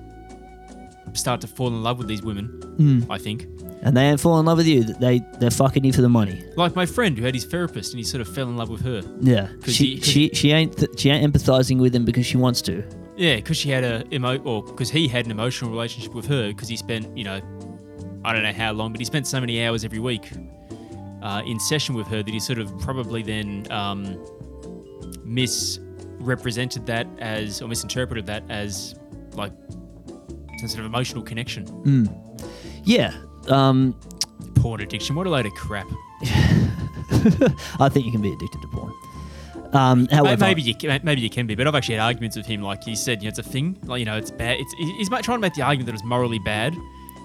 start 1.13 1.41
to 1.41 1.47
fall 1.47 1.67
in 1.67 1.81
love 1.83 1.97
with 1.97 2.07
these 2.07 2.21
women. 2.21 3.05
I 3.09 3.17
think. 3.17 3.45
And 3.81 3.95
they 3.95 4.03
ain't 4.05 4.19
fall 4.19 4.39
in 4.39 4.45
love 4.45 4.57
with 4.57 4.67
you. 4.67 4.83
They 4.83 5.21
they're 5.39 5.51
fucking 5.51 5.83
you 5.83 5.93
for 5.93 6.01
the 6.01 6.09
money. 6.09 6.43
Like 6.55 6.75
my 6.75 6.85
friend 6.85 7.17
who 7.17 7.23
had 7.25 7.33
his 7.33 7.45
therapist 7.45 7.93
and 7.93 7.97
he 7.99 8.03
sort 8.03 8.21
of 8.21 8.33
fell 8.33 8.47
in 8.47 8.57
love 8.57 8.69
with 8.69 8.81
her. 8.81 9.01
Yeah, 9.21 9.49
she 9.65 9.95
he- 9.95 10.01
she 10.01 10.29
she 10.33 10.51
ain't 10.51 10.77
th- 10.77 10.99
she 10.99 11.09
ain't 11.09 11.33
empathizing 11.33 11.79
with 11.79 11.93
him 11.95 12.05
because 12.05 12.25
she 12.25 12.37
wants 12.37 12.61
to. 12.63 12.83
Yeah, 13.17 13.35
because 13.37 13.57
she 13.57 13.69
had 13.69 13.83
a 13.83 14.03
emo 14.13 14.37
or 14.39 14.63
because 14.63 14.89
he 14.89 15.07
had 15.07 15.25
an 15.25 15.31
emotional 15.31 15.71
relationship 15.71 16.13
with 16.13 16.25
her 16.27 16.47
because 16.49 16.67
he 16.69 16.75
spent 16.77 17.17
you 17.17 17.23
know 17.25 17.41
I 18.25 18.33
don't 18.33 18.43
know 18.43 18.53
how 18.53 18.71
long, 18.73 18.91
but 18.91 18.99
he 18.99 19.05
spent 19.05 19.27
so 19.27 19.39
many 19.39 19.63
hours 19.65 19.83
every 19.85 19.99
week 19.99 20.29
uh, 21.21 21.41
in 21.45 21.59
session 21.59 21.95
with 21.95 22.07
her 22.07 22.21
that 22.23 22.33
he 22.33 22.39
sort 22.39 22.59
of 22.59 22.77
probably 22.79 23.23
then 23.23 23.65
um, 23.71 24.17
misrepresented 25.23 26.85
that 26.87 27.07
as 27.19 27.61
or 27.61 27.67
misinterpreted 27.67 28.25
that 28.27 28.43
as 28.49 28.95
like 29.33 29.53
some 30.59 30.67
sort 30.67 30.79
of 30.81 30.85
emotional 30.85 31.23
connection. 31.23 32.09
Yeah, 32.83 33.13
um, 33.47 33.97
Porn 34.55 34.81
addiction. 34.81 35.15
What 35.15 35.27
a 35.27 35.29
load 35.29 35.45
of 35.45 35.53
crap. 35.53 35.87
I 37.79 37.89
think 37.89 38.05
you 38.05 38.11
can 38.11 38.21
be 38.21 38.31
addicted 38.33 38.61
to 38.61 38.67
porn. 38.67 38.93
Um, 39.71 40.07
however, 40.07 40.45
Maybe 40.45 40.61
you 40.63 40.73
can, 40.75 40.99
maybe 41.03 41.21
you 41.21 41.29
can 41.29 41.45
be, 41.45 41.53
but 41.55 41.67
I've 41.67 41.75
actually 41.75 41.95
had 41.95 42.03
arguments 42.03 42.35
with 42.35 42.45
him. 42.47 42.61
Like 42.63 42.83
he 42.83 42.95
said, 42.95 43.21
you 43.21 43.25
know, 43.25 43.29
it's 43.29 43.39
a 43.39 43.43
thing. 43.43 43.77
Like 43.83 43.99
you 43.99 44.05
know, 44.05 44.17
it's 44.17 44.31
bad. 44.31 44.57
It's 44.59 44.73
he's 44.73 45.09
trying 45.09 45.23
to 45.23 45.37
make 45.37 45.53
the 45.53 45.61
argument 45.61 45.85
that 45.87 45.93
it's 45.93 46.03
morally 46.03 46.39
bad. 46.39 46.75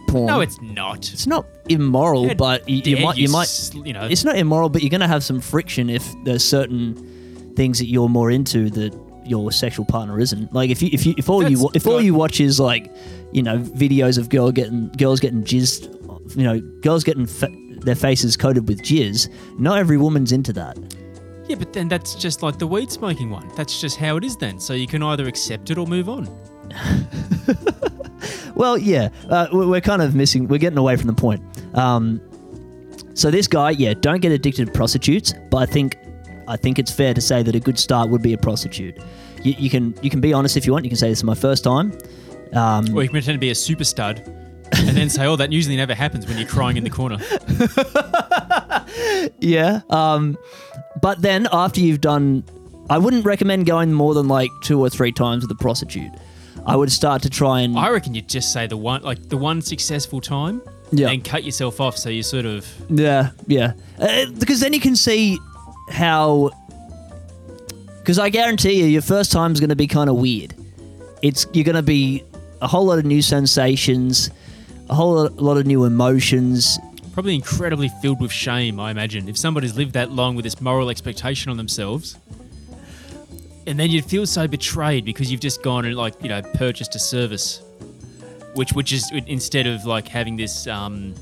porn. 0.09 0.27
No, 0.27 0.41
it's 0.41 0.61
not. 0.61 1.11
it's 1.13 1.27
not 1.27 1.47
immoral, 1.69 2.29
How 2.29 2.35
but 2.35 2.69
you, 2.69 2.83
you 2.97 3.05
might 3.05 3.17
you 3.17 3.29
might 3.31 3.45
s- 3.45 3.73
you 3.75 3.93
know. 3.95 4.05
it's 4.05 4.25
not 4.25 4.37
immoral, 4.37 4.69
but 4.69 4.83
you're 4.83 4.91
going 4.91 5.01
to 5.01 5.09
have 5.09 5.25
some 5.25 5.41
friction 5.41 5.89
if 5.89 6.07
there's 6.25 6.45
certain 6.45 7.24
things 7.57 7.79
that 7.79 7.87
you're 7.87 8.09
more 8.09 8.31
into 8.31 8.71
that 8.71 8.95
your 9.27 9.51
sexual 9.53 9.85
partner 9.87 10.21
isn't. 10.21 10.53
Like 10.53 10.71
if 10.71 10.83
you 10.83 10.91
if 10.93 11.07
you 11.07 11.15
if 11.17 11.29
all 11.31 11.43
you 11.43 11.51
That's 11.57 11.63
wa- 11.63 11.71
if 11.75 11.87
all 11.87 12.01
you 12.01 12.15
watch 12.15 12.41
is 12.41 12.61
like 12.61 12.93
you 13.33 13.43
know 13.43 13.59
videos 13.59 14.19
of 14.19 14.29
girl 14.29 14.53
getting 14.53 14.89
girls 14.99 15.21
getting 15.21 15.43
jizzed, 15.45 15.85
you 16.37 16.43
know 16.45 16.61
girls 16.81 17.05
getting 17.05 17.27
fa- 17.27 17.51
their 17.81 17.95
faces 17.95 18.37
coated 18.37 18.69
with 18.69 18.83
jizz. 18.83 19.29
Not 19.59 19.79
every 19.79 19.97
woman's 19.97 20.33
into 20.33 20.53
that. 20.55 20.77
Yeah, 21.49 21.57
but 21.57 21.73
then 21.75 21.89
that's 21.89 22.15
just 22.15 22.43
like 22.43 22.59
the 22.59 22.67
weed 22.67 22.91
smoking 22.91 23.29
one. 23.31 23.51
That's 23.57 23.81
just 23.81 23.99
how 23.99 24.17
it 24.17 24.25
is 24.25 24.37
then. 24.37 24.59
So 24.61 24.73
you 24.73 24.87
can 24.87 25.03
either 25.03 25.27
accept 25.29 25.71
it 25.71 25.79
or 25.79 25.87
move 25.87 26.09
on. 26.09 26.29
Well, 28.55 28.79
yeah, 28.79 29.09
uh, 29.29 29.49
we- 29.53 29.67
we're 29.67 29.81
kind 29.81 30.01
of 30.01 30.15
missing. 30.15 30.47
We're 30.47 30.59
getting 30.59 30.79
away 30.79 30.97
from 30.97 31.09
the 31.09 31.13
point. 31.15 31.43
Um, 31.77 32.21
so 33.15 33.31
this 33.31 33.49
guy, 33.49 33.71
yeah, 33.71 33.95
don't 33.95 34.21
get 34.21 34.31
addicted 34.31 34.67
to 34.67 34.73
prostitutes. 34.73 35.35
But 35.51 35.57
I 35.59 35.67
think, 35.67 35.97
I 36.49 36.57
think 36.57 36.79
it's 36.79 36.93
fair 36.93 37.15
to 37.15 37.21
say 37.21 37.43
that 37.43 37.55
a 37.55 37.61
good 37.61 37.79
start 37.79 38.09
would 38.11 38.23
be 38.23 38.33
a 38.33 38.39
prostitute. 38.39 38.97
You, 39.43 39.55
you 39.59 39.71
can 39.71 39.95
you 40.03 40.11
can 40.11 40.21
be 40.21 40.33
honest 40.33 40.57
if 40.57 40.67
you 40.67 40.73
want. 40.73 40.85
You 40.85 40.91
can 40.91 40.97
say 40.99 41.09
this 41.09 41.19
is 41.19 41.25
my 41.25 41.35
first 41.35 41.65
time. 41.65 41.93
Um, 42.53 42.85
Or 42.97 43.03
you 43.03 43.09
can 43.09 43.13
pretend 43.15 43.35
to 43.37 43.39
be 43.39 43.51
a 43.51 43.55
super 43.55 43.85
stud 43.85 44.23
and 44.73 44.97
then 44.97 45.09
say, 45.11 45.27
"Oh, 45.27 45.37
that 45.37 45.53
usually 45.53 45.77
never 45.77 45.95
happens 45.95 46.27
when 46.27 46.39
you're 46.39 46.49
crying 46.49 46.77
in 46.77 46.85
the 46.85 46.91
corner." 46.91 47.19
Yeah. 49.41 49.81
Um, 49.91 50.37
but 51.01 51.21
then 51.23 51.49
after 51.53 51.81
you've 51.81 52.01
done, 52.01 52.45
I 52.91 52.99
wouldn't 52.99 53.25
recommend 53.25 53.67
going 53.67 53.93
more 53.93 54.15
than 54.15 54.29
like 54.29 54.51
two 54.63 54.81
or 54.81 54.89
three 54.91 55.13
times 55.13 55.43
with 55.43 55.51
a 55.51 55.61
prostitute. 55.61 56.11
I 56.67 56.77
would 56.77 56.91
start 56.93 57.23
to 57.23 57.31
try 57.31 57.61
and 57.61 57.77
I 57.79 57.91
reckon 57.91 58.15
you'd 58.15 58.29
just 58.29 58.53
say 58.53 58.67
the 58.67 58.77
one, 58.77 59.03
like 59.03 59.29
the 59.29 59.37
one 59.37 59.61
successful 59.61 60.21
time, 60.21 60.63
Yeah. 60.93 61.11
and 61.11 61.23
cut 61.25 61.45
yourself 61.45 61.81
off 61.81 61.97
so 61.99 62.09
you 62.09 62.23
sort 62.23 62.47
of 62.47 62.67
yeah, 62.89 63.31
yeah, 63.47 63.73
uh, 63.99 64.27
because 64.39 64.61
then 64.61 64.73
you 64.73 64.81
can 64.81 64.97
see 64.97 65.39
how. 65.91 66.51
Because 67.99 68.19
I 68.19 68.29
guarantee 68.29 68.75
you, 68.81 68.85
your 68.85 69.03
first 69.03 69.33
time's 69.33 69.61
going 69.61 69.71
to 69.71 69.77
be 69.77 69.87
kind 69.87 70.11
of 70.11 70.17
weird. 70.17 70.55
It's 71.23 71.47
you're 71.53 71.65
going 71.65 71.77
to 71.77 71.83
be 71.83 72.23
a 72.61 72.69
whole 72.69 72.85
lot 72.87 72.99
of 72.99 73.05
new 73.05 73.23
sensations, 73.23 74.31
a 74.91 74.95
whole 74.95 75.15
lot, 75.15 75.37
lot 75.37 75.57
of 75.57 75.67
new 75.67 75.85
emotions. 75.85 76.79
probably 77.13 77.35
incredibly 77.35 77.89
filled 78.03 78.21
with 78.21 78.33
shame. 78.33 78.79
I 78.79 78.91
imagine 78.91 79.29
if 79.29 79.39
somebody's 79.39 79.77
lived 79.77 79.93
that 79.95 80.11
long 80.11 80.37
with 80.37 80.45
this 80.45 80.61
moral 80.61 80.91
expectation 80.91 81.51
on 81.51 81.57
themselves, 81.57 82.19
and 83.67 83.79
then 83.79 83.91
you'd 83.91 84.05
feel 84.05 84.27
so 84.27 84.47
betrayed 84.47 85.05
because 85.05 85.31
you've 85.33 85.41
just 85.41 85.63
gone 85.63 85.85
and 85.85 85.97
like 85.97 86.15
you 86.23 86.29
know 86.29 86.43
purchased 86.55 86.95
a 86.95 86.99
service, 86.99 87.63
which 88.55 88.73
which 88.73 88.93
is 88.93 89.11
instead 89.27 89.67
of 89.67 89.87
like 89.87 90.09
having 90.09 90.37
this 90.37 90.67
um, 90.67 91.15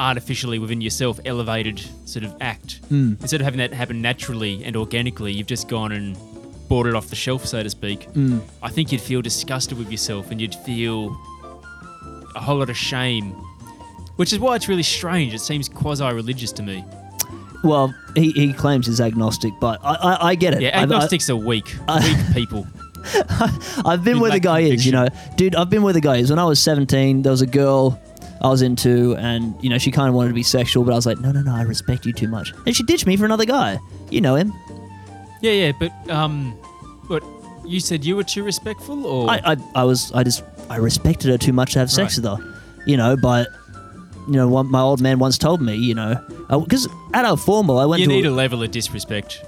artificially 0.00 0.58
within 0.58 0.80
yourself 0.80 1.20
elevated 1.26 1.80
sort 2.06 2.24
of 2.24 2.34
act, 2.40 2.80
hmm. 2.88 3.12
instead 3.20 3.40
of 3.40 3.44
having 3.44 3.58
that 3.58 3.72
happen 3.72 4.00
naturally 4.02 4.64
and 4.64 4.74
organically, 4.74 5.32
you've 5.32 5.46
just 5.46 5.68
gone 5.68 5.92
and 5.92 6.16
bought 6.68 6.86
it 6.86 6.94
off 6.94 7.08
the 7.08 7.16
shelf, 7.16 7.44
so 7.44 7.62
to 7.62 7.70
speak. 7.70 8.04
Hmm. 8.04 8.38
I 8.62 8.70
think 8.70 8.90
you'd 8.90 9.00
feel 9.00 9.22
disgusted 9.22 9.78
with 9.78 9.90
yourself 9.90 10.30
and 10.30 10.40
you'd 10.40 10.54
feel 10.54 11.10
a 12.34 12.40
whole 12.40 12.56
lot 12.58 12.70
of 12.70 12.76
shame, 12.76 13.32
which 14.16 14.32
is 14.32 14.38
why 14.38 14.56
it's 14.56 14.68
really 14.68 14.82
strange. 14.82 15.34
It 15.34 15.40
seems 15.40 15.68
quasi-religious 15.68 16.52
to 16.52 16.62
me. 16.62 16.84
Well, 17.62 17.94
he, 18.16 18.30
he 18.32 18.52
claims 18.54 18.86
he's 18.86 19.02
agnostic, 19.02 19.52
but 19.60 19.80
I 19.84 19.94
I, 19.94 20.28
I 20.30 20.34
get 20.34 20.54
it. 20.54 20.62
Yeah, 20.62 20.68
I've- 20.68 20.78
I- 20.78 20.82
agnostics 20.96 21.28
are 21.28 21.36
weak, 21.36 21.66
weak 21.88 22.16
people. 22.32 22.66
I've 23.84 24.04
been 24.04 24.16
You 24.16 24.22
where 24.22 24.30
the 24.30 24.40
guy 24.40 24.60
is, 24.60 24.84
you 24.84 24.92
know, 24.92 25.08
dude. 25.36 25.54
I've 25.54 25.70
been 25.70 25.82
where 25.82 25.94
the 25.94 26.02
guy 26.02 26.16
is. 26.16 26.28
When 26.28 26.38
I 26.38 26.44
was 26.44 26.60
17, 26.60 27.22
there 27.22 27.32
was 27.32 27.40
a 27.40 27.46
girl 27.46 27.98
I 28.42 28.48
was 28.48 28.62
into, 28.62 29.14
and 29.16 29.54
you 29.62 29.68
know, 29.70 29.78
she 29.78 29.90
kind 29.90 30.08
of 30.08 30.14
wanted 30.14 30.28
to 30.30 30.34
be 30.34 30.42
sexual, 30.42 30.84
but 30.84 30.92
I 30.92 30.96
was 30.96 31.06
like, 31.06 31.18
no, 31.20 31.30
no, 31.32 31.42
no, 31.42 31.54
I 31.54 31.62
respect 31.62 32.06
you 32.06 32.12
too 32.12 32.28
much, 32.28 32.52
and 32.66 32.74
she 32.74 32.82
ditched 32.84 33.06
me 33.06 33.16
for 33.16 33.24
another 33.26 33.44
guy. 33.44 33.78
You 34.10 34.20
know 34.20 34.34
him. 34.36 34.52
Yeah, 35.42 35.52
yeah, 35.52 35.72
but 35.78 35.92
um, 36.10 36.56
but 37.08 37.22
you 37.66 37.80
said 37.80 38.04
you 38.04 38.16
were 38.16 38.24
too 38.24 38.42
respectful, 38.42 39.06
or 39.06 39.28
I, 39.30 39.40
I, 39.44 39.56
I 39.76 39.84
was, 39.84 40.10
I 40.12 40.24
just, 40.24 40.42
I 40.70 40.76
respected 40.76 41.30
her 41.30 41.38
too 41.38 41.52
much 41.52 41.72
to 41.74 41.78
have 41.80 41.90
sex 41.90 42.18
Right. 42.18 42.30
with 42.30 42.40
her, 42.40 42.54
you 42.86 42.96
know. 42.96 43.16
But 43.16 43.48
you 44.26 44.34
know, 44.34 44.48
one, 44.48 44.70
my 44.70 44.80
old 44.80 45.00
man 45.00 45.18
once 45.18 45.36
told 45.38 45.60
me, 45.60 45.74
you 45.76 45.94
know, 45.94 46.14
because 46.48 46.88
at 47.14 47.24
our 47.24 47.36
formal, 47.36 47.78
I 47.78 47.84
went 47.84 48.00
you 48.00 48.08
to. 48.08 48.12
need 48.14 48.26
a 48.26 48.30
level 48.30 48.62
of 48.62 48.70
disrespect. 48.70 49.44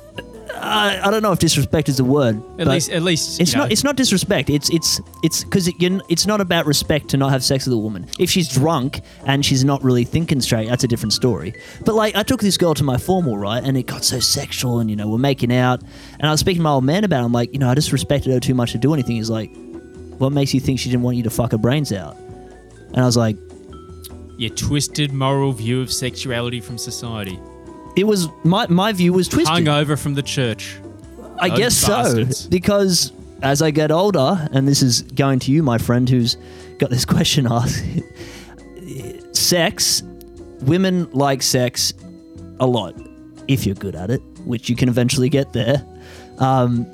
I, 0.55 1.01
I 1.03 1.11
don't 1.11 1.23
know 1.23 1.33
if 1.33 1.39
disrespect 1.39 1.89
is 1.89 1.99
a 2.01 2.05
word. 2.05 2.43
At 2.59 2.67
least, 2.67 2.91
at 2.91 3.03
least 3.03 3.41
It's 3.41 3.53
you 3.53 3.57
know, 3.59 3.65
not. 3.65 3.73
It's 3.73 3.85
not 3.85 3.97
disrespect. 3.97 4.51
It's 4.51 4.71
it's 4.71 5.01
it's 5.23 5.45
because 5.45 5.69
it, 5.69 5.81
you're- 5.81 6.01
it's 6.09 6.27
not 6.27 6.41
about 6.41 6.67
respect 6.67 7.09
to 7.09 7.17
not 7.17 7.31
have 7.31 7.43
sex 7.43 7.67
with 7.67 7.75
a 7.75 7.79
woman. 7.79 8.07
If 8.19 8.31
she's 8.31 8.49
drunk 8.49 9.01
and 9.27 9.45
she's 9.45 9.65
not 9.65 9.83
really 9.83 10.05
thinking 10.05 10.41
straight, 10.41 10.69
that's 10.69 10.85
a 10.85 10.89
different 10.89 11.13
story. 11.13 11.55
But 11.85 11.95
like, 11.95 12.15
I 12.17 12.23
took 12.23 12.41
this 12.41 12.57
girl 12.57 12.75
to 12.75 12.85
my 12.85 12.97
formal, 12.99 13.37
right, 13.39 13.63
and 13.63 13.77
it 13.77 13.85
got 13.87 14.05
so 14.05 14.21
sexual, 14.21 14.79
and 14.81 14.89
you 14.91 14.97
know, 14.97 15.09
we're 15.09 15.19
making 15.19 15.53
out, 15.53 15.83
and 16.19 16.27
I 16.27 16.31
was 16.31 16.41
speaking 16.41 16.61
to 16.61 16.65
my 16.65 16.71
old 16.71 16.85
man 16.85 17.05
about. 17.05 17.23
it. 17.23 17.25
I'm 17.25 17.33
like, 17.33 17.53
you 17.53 17.59
know, 17.59 17.69
I 17.71 17.75
just 17.75 17.93
respected 17.93 18.33
her 18.33 18.41
too 18.41 18.55
much 18.55 18.73
to 18.73 18.79
do 18.79 18.93
anything. 18.95 19.17
He's 19.17 19.31
like, 19.31 19.51
what 20.19 20.33
makes 20.33 20.55
you 20.55 20.61
think 20.61 20.79
she 20.79 20.91
didn't 20.91 21.03
want 21.03 21.17
you 21.17 21.23
to 21.25 21.31
fuck 21.31 21.53
her 21.53 21.59
brains 21.59 21.93
out? 21.93 22.17
And 22.17 22.99
I 22.99 23.07
was 23.07 23.17
like, 23.17 23.37
your 24.39 24.51
twisted 24.51 25.13
moral 25.13 25.53
view 25.53 25.81
of 25.81 25.93
sexuality 25.93 26.61
from 26.61 26.77
society, 26.79 27.39
it 27.97 28.05
was 28.05 28.29
my 28.45 28.67
my 28.69 28.93
view 28.93 29.13
was 29.13 29.29
twisted. 29.29 29.53
hung 29.53 29.69
over 29.69 29.97
from 29.97 30.15
the 30.15 30.23
church. 30.23 30.79
I 31.39 31.49
Those 31.51 31.59
guess 31.59 31.87
bastards. 31.87 32.39
so. 32.45 32.49
Because 32.51 33.13
as 33.43 33.61
I 33.63 33.71
get 33.73 33.91
older, 33.91 34.49
and 34.53 34.69
this 34.69 34.83
is 34.83 35.03
going 35.03 35.41
to 35.41 35.53
you, 35.53 35.63
my 35.63 35.79
friend, 35.79 36.09
who's 36.09 36.37
got 36.79 36.91
this 36.91 37.05
question 37.15 37.47
asked 37.51 37.85
sex, 39.33 40.03
women 40.63 41.11
like 41.13 41.43
sex 41.43 41.93
a 42.61 42.67
lot 42.67 42.95
if 43.49 43.67
you're 43.67 43.75
good 43.75 43.95
at 43.95 44.11
it, 44.11 44.21
which 44.45 44.69
you 44.69 44.77
can 44.77 44.89
eventually 44.89 45.29
get 45.29 45.53
there. 45.53 45.85
Um, 46.39 46.87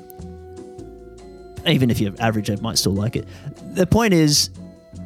even 1.67 1.89
if 1.91 1.99
you're 1.99 2.13
average, 2.19 2.47
they 2.47 2.55
might 2.57 2.77
still 2.77 2.93
like 2.93 3.15
it. 3.15 3.27
The 3.75 3.85
point 3.85 4.13
is, 4.13 4.49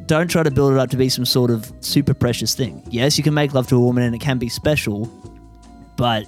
don't 0.06 0.28
try 0.28 0.42
to 0.42 0.50
build 0.50 0.72
it 0.72 0.78
up 0.78 0.90
to 0.90 0.96
be 0.96 1.08
some 1.08 1.24
sort 1.26 1.50
of 1.50 1.70
super 1.80 2.14
precious 2.14 2.54
thing. 2.54 2.82
Yes, 2.90 3.18
you 3.18 3.24
can 3.24 3.34
make 3.34 3.52
love 3.54 3.66
to 3.68 3.76
a 3.76 3.80
woman 3.80 4.04
and 4.04 4.14
it 4.14 4.20
can 4.20 4.38
be 4.38 4.48
special, 4.48 5.04
but 5.96 6.26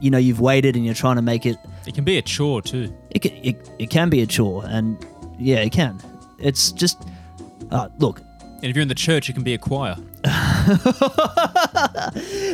you 0.00 0.10
know 0.10 0.18
you've 0.18 0.40
waited 0.40 0.74
and 0.76 0.84
you're 0.84 0.94
trying 0.94 1.16
to 1.16 1.22
make 1.22 1.46
it 1.46 1.56
It 1.86 1.94
can 1.94 2.04
be 2.04 2.18
a 2.18 2.22
chore 2.22 2.62
too. 2.62 2.92
it 3.10 3.20
can, 3.22 3.32
it, 3.44 3.70
it 3.78 3.90
can 3.90 4.08
be 4.10 4.20
a 4.22 4.26
chore 4.26 4.64
and 4.66 4.96
yeah 5.38 5.58
it 5.60 5.70
can. 5.72 6.00
It's 6.38 6.72
just 6.72 7.02
uh, 7.70 7.88
look. 7.98 8.20
And 8.62 8.64
if 8.70 8.76
you're 8.76 8.82
in 8.82 8.88
the 8.88 8.94
church, 8.94 9.28
it 9.30 9.32
can 9.32 9.42
be 9.42 9.54
a 9.54 9.58
choir. 9.58 9.96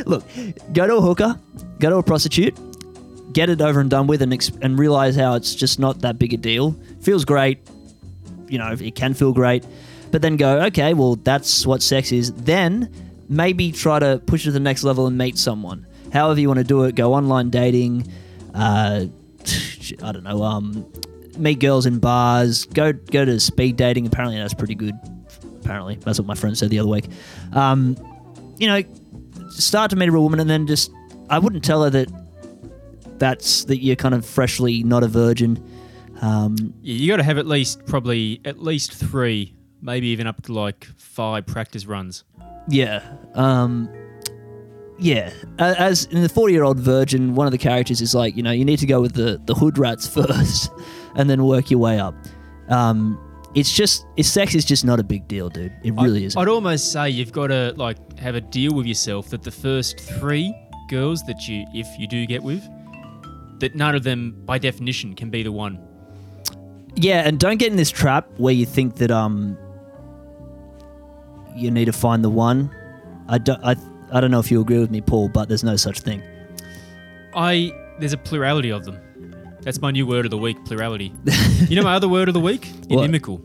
look 0.05 0.23
go 0.73 0.87
to 0.87 0.95
a 0.95 1.01
hooker 1.01 1.37
go 1.79 1.89
to 1.89 1.97
a 1.97 2.03
prostitute 2.03 2.57
get 3.33 3.49
it 3.49 3.61
over 3.61 3.79
and 3.79 3.89
done 3.91 4.07
with 4.07 4.21
and, 4.23 4.33
ex- 4.33 4.51
and 4.61 4.79
realize 4.79 5.15
how 5.15 5.35
it's 5.35 5.53
just 5.53 5.77
not 5.79 5.99
that 5.99 6.17
big 6.17 6.33
a 6.33 6.37
deal. 6.37 6.75
Feels 7.01 7.25
great 7.25 7.59
you 8.47 8.57
know 8.57 8.71
it 8.79 8.95
can 8.95 9.13
feel 9.13 9.31
great 9.33 9.63
but 10.11 10.21
then 10.23 10.35
go 10.37 10.61
okay 10.61 10.93
well 10.95 11.15
that's 11.15 11.65
what 11.65 11.81
sex 11.83 12.11
is. 12.11 12.33
Then 12.33 12.89
maybe 13.29 13.71
try 13.71 13.99
to 13.99 14.19
push 14.25 14.41
it 14.41 14.45
to 14.45 14.51
the 14.51 14.59
next 14.59 14.83
level 14.83 15.05
and 15.05 15.15
meet 15.17 15.37
someone 15.37 15.85
however 16.13 16.39
you 16.39 16.47
want 16.47 16.57
to 16.59 16.63
do 16.63 16.83
it 16.83 16.95
go 16.95 17.13
online 17.13 17.49
dating 17.49 18.05
uh, 18.55 19.05
i 20.03 20.11
don't 20.11 20.23
know 20.23 20.43
um, 20.43 20.85
meet 21.37 21.59
girls 21.59 21.85
in 21.85 21.99
bars 21.99 22.65
go 22.65 22.91
go 22.93 23.25
to 23.25 23.39
speed 23.39 23.75
dating 23.75 24.05
apparently 24.07 24.37
that's 24.37 24.53
pretty 24.53 24.75
good 24.75 24.95
apparently 25.61 25.95
that's 25.95 26.19
what 26.19 26.27
my 26.27 26.35
friend 26.35 26.57
said 26.57 26.69
the 26.69 26.79
other 26.79 26.89
week 26.89 27.05
um, 27.53 27.95
you 28.57 28.67
know 28.67 28.81
start 29.49 29.89
to 29.89 29.95
meet 29.95 30.09
a 30.09 30.11
real 30.11 30.23
woman 30.23 30.39
and 30.39 30.49
then 30.49 30.67
just 30.67 30.91
I 31.29 31.37
wouldn't 31.39 31.63
tell 31.63 31.83
her 31.83 31.89
that 31.91 32.07
that's 33.19 33.65
that 33.65 33.83
you're 33.83 33.95
kind 33.95 34.15
of 34.15 34.25
freshly 34.25 34.81
not 34.83 35.03
a 35.03 35.07
virgin. 35.07 35.63
Um, 36.21 36.55
Yeah, 36.81 36.95
you 36.95 37.07
got 37.07 37.17
to 37.17 37.23
have 37.23 37.37
at 37.37 37.45
least 37.45 37.85
probably 37.85 38.41
at 38.45 38.59
least 38.61 38.93
three, 38.93 39.53
maybe 39.81 40.07
even 40.07 40.25
up 40.27 40.41
to 40.43 40.53
like 40.53 40.87
five 40.97 41.45
practice 41.45 41.85
runs. 41.85 42.23
yeah. 42.67 43.03
Um, 43.35 43.89
yeah. 44.99 45.31
As 45.57 46.05
in 46.05 46.21
the 46.21 46.29
40 46.29 46.53
year 46.53 46.63
old 46.63 46.79
virgin, 46.79 47.35
one 47.35 47.47
of 47.47 47.51
the 47.51 47.57
characters 47.57 48.01
is 48.01 48.13
like, 48.13 48.35
you 48.35 48.43
know, 48.43 48.51
you 48.51 48.65
need 48.65 48.79
to 48.79 48.85
go 48.85 49.01
with 49.01 49.13
the, 49.13 49.41
the 49.45 49.53
hood 49.53 49.77
rats 49.77 50.07
first 50.13 50.71
and 51.15 51.29
then 51.29 51.43
work 51.45 51.71
your 51.71 51.79
way 51.79 51.99
up. 51.99 52.15
Um, 52.69 53.19
it's 53.55 53.73
just, 53.73 54.05
it's 54.15 54.29
sex 54.29 54.53
is 54.53 54.63
just 54.63 54.85
not 54.85 54.99
a 54.99 55.03
big 55.03 55.27
deal, 55.27 55.49
dude. 55.49 55.73
It 55.83 55.93
really 55.95 56.21
I'd, 56.21 56.27
isn't. 56.27 56.41
I'd 56.41 56.47
almost 56.47 56.91
say 56.91 57.09
you've 57.09 57.31
got 57.31 57.47
to 57.47 57.73
like 57.77 58.19
have 58.19 58.35
a 58.35 58.41
deal 58.41 58.73
with 58.73 58.85
yourself 58.85 59.29
that 59.29 59.41
the 59.41 59.51
first 59.51 59.99
three 59.99 60.53
girls 60.87 61.23
that 61.23 61.47
you, 61.47 61.65
if 61.73 61.87
you 61.99 62.07
do 62.07 62.25
get 62.25 62.43
with, 62.43 62.63
that 63.59 63.75
none 63.75 63.95
of 63.95 64.03
them, 64.03 64.41
by 64.45 64.57
definition, 64.57 65.15
can 65.15 65.29
be 65.29 65.43
the 65.43 65.51
one. 65.51 65.79
Yeah, 66.95 67.27
and 67.27 67.39
don't 67.39 67.57
get 67.57 67.71
in 67.71 67.77
this 67.77 67.91
trap 67.91 68.27
where 68.37 68.53
you 68.53 68.65
think 68.65 68.95
that 68.95 69.11
um 69.11 69.57
you 71.55 71.71
need 71.71 71.85
to 71.85 71.93
find 71.93 72.23
the 72.23 72.29
one. 72.29 72.73
I 73.27 73.37
don't 73.37 73.63
I, 73.63 73.75
I 74.11 74.19
don't 74.21 74.31
know 74.31 74.39
if 74.39 74.49
you 74.51 74.59
agree 74.61 74.79
with 74.79 74.91
me, 74.91 75.01
Paul, 75.01 75.29
but 75.29 75.47
there's 75.49 75.63
no 75.63 75.75
such 75.75 75.99
thing. 76.01 76.21
I 77.33 77.71
there's 77.99 78.13
a 78.13 78.17
plurality 78.17 78.71
of 78.71 78.85
them. 78.85 78.99
That's 79.61 79.81
my 79.81 79.91
new 79.91 80.07
word 80.07 80.25
of 80.25 80.31
the 80.31 80.37
week, 80.37 80.63
plurality. 80.65 81.13
you 81.67 81.75
know 81.75 81.83
my 81.83 81.93
other 81.95 82.07
word 82.07 82.27
of 82.27 82.33
the 82.33 82.39
week? 82.39 82.67
What? 82.87 83.07
Inimical. 83.09 83.39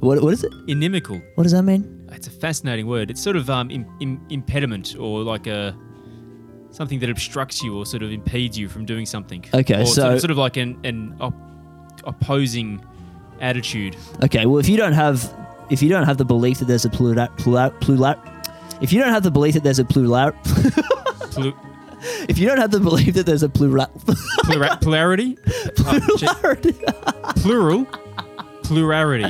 What 0.00 0.22
what 0.22 0.32
is 0.32 0.42
it? 0.44 0.52
Inimical. 0.66 1.20
What 1.34 1.44
does 1.44 1.52
that 1.52 1.62
mean? 1.62 2.08
It's 2.12 2.26
a 2.26 2.30
fascinating 2.30 2.86
word. 2.86 3.10
It's 3.10 3.22
sort 3.22 3.36
of 3.36 3.48
um 3.50 3.70
im, 3.70 3.86
im, 4.00 4.20
impediment 4.30 4.96
or 4.98 5.22
like 5.22 5.46
a 5.46 5.76
something 6.70 6.98
that 7.00 7.10
obstructs 7.10 7.62
you 7.62 7.76
or 7.78 7.86
sort 7.86 8.02
of 8.02 8.10
impedes 8.12 8.58
you 8.58 8.68
from 8.68 8.84
doing 8.84 9.06
something. 9.06 9.44
Okay, 9.54 9.82
or 9.82 9.86
so- 9.86 10.02
sort 10.02 10.14
of, 10.14 10.20
sort 10.20 10.30
of 10.30 10.38
like 10.38 10.56
an 10.56 10.78
an 10.84 11.16
op- 11.20 12.02
opposing 12.04 12.84
attitude. 13.40 13.96
Okay, 14.24 14.46
well 14.46 14.58
if 14.58 14.68
you 14.68 14.76
don't 14.76 14.94
have 14.94 15.32
if 15.70 15.82
you 15.82 15.88
don't 15.88 16.04
have 16.04 16.16
the 16.18 16.24
belief 16.24 16.58
that 16.58 16.64
there's 16.66 16.84
a 16.84 16.90
plural 16.90 17.28
plural 17.36 17.70
plural 17.80 18.14
if 18.80 18.92
you 18.92 19.00
don't 19.00 19.12
have 19.12 19.22
the 19.22 19.30
belief 19.30 19.54
that 19.54 19.62
there's 19.62 19.78
a 19.78 19.84
plural 19.84 20.32
Plu- 21.32 21.54
if 22.28 22.38
you 22.38 22.46
don't 22.46 22.58
have 22.58 22.70
the 22.70 22.80
belief 22.80 23.14
that 23.14 23.26
there's 23.26 23.42
a 23.42 23.48
plural 23.48 23.86
plura- 24.44 24.78
Uh, 25.86 26.00
j- 26.16 26.26
plural, 27.42 27.84
plurality. 28.62 29.22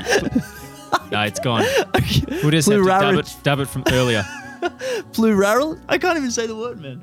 no, 1.10 1.22
it's 1.22 1.40
gone. 1.40 1.64
We'll 2.42 2.50
just 2.50 2.68
have 2.68 2.80
to 2.80 2.84
dub 2.86 3.14
it, 3.14 3.36
dub 3.42 3.60
it 3.60 3.68
from 3.68 3.84
earlier. 3.92 4.24
plural 5.12 5.78
I 5.88 5.98
can't 5.98 6.18
even 6.18 6.30
say 6.30 6.46
the 6.46 6.56
word, 6.56 6.80
man. 6.80 7.02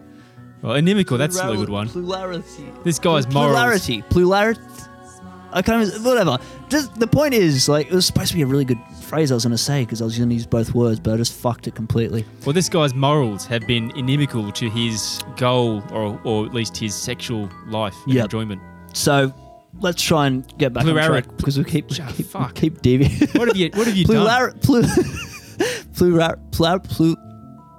Well, 0.62 0.76
inimical. 0.76 1.18
That's 1.18 1.38
a 1.38 1.56
good 1.56 1.70
one. 1.70 1.90
Plurality. 1.90 2.72
This 2.84 2.98
guy's 3.00 3.28
morals. 3.32 3.54
Plurality. 3.54 4.02
Plurality. 4.10 4.62
I 5.56 5.62
can't 5.62 5.88
even, 5.88 6.04
whatever. 6.04 6.38
Just 6.70 6.94
the 7.00 7.08
point 7.08 7.34
is, 7.34 7.68
like, 7.70 7.88
it 7.88 7.94
was 7.94 8.06
supposed 8.06 8.30
to 8.30 8.36
be 8.36 8.42
a 8.42 8.46
really 8.46 8.66
good 8.66 8.80
phrase 9.02 9.32
I 9.32 9.36
was 9.36 9.46
going 9.46 9.52
to 9.56 9.58
say 9.58 9.84
because 9.86 10.02
I 10.02 10.06
was 10.06 10.18
going 10.18 10.30
to 10.30 10.36
use 10.36 10.46
both 10.46 10.76
words, 10.76 11.00
but 11.00 11.14
I 11.14 11.18
just 11.18 11.34
fucked 11.34 11.68
it 11.68 11.74
completely. 11.76 12.26
Well, 12.46 12.54
this 12.54 12.70
guy's 12.70 12.94
morals 12.94 13.46
have 13.48 13.66
been 13.66 13.90
inimical 13.98 14.52
to 14.52 14.70
his 14.70 15.24
goal, 15.38 15.82
or, 15.92 16.20
or 16.26 16.46
at 16.46 16.54
least 16.54 16.76
his 16.78 16.94
sexual 16.94 17.50
life 17.68 17.96
and 18.06 18.14
Yep. 18.16 18.24
enjoyment. 18.26 18.62
So 18.94 19.34
let's 19.80 20.02
try 20.02 20.28
and 20.28 20.46
get 20.58 20.74
back 20.74 20.84
on 20.84 20.90
Plurality. 20.92 21.22
track 21.28 21.38
because 21.38 21.58
we 21.58 21.64
keep 21.64 21.86
Ah, 22.02 22.12
keep, 22.16 22.26
fuck. 22.26 22.54
keep 22.56 22.82
deviating. 22.82 23.28
What 23.40 23.48
have 23.48 23.58
you? 23.58 23.70
What 23.74 23.88
have 23.88 23.96
you 23.96 24.06
done? 24.06 24.60
Plural, 24.60 24.60
plu, 24.62 24.84
plural, 25.94 26.36
plural, 26.52 26.80
plu, 26.80 27.16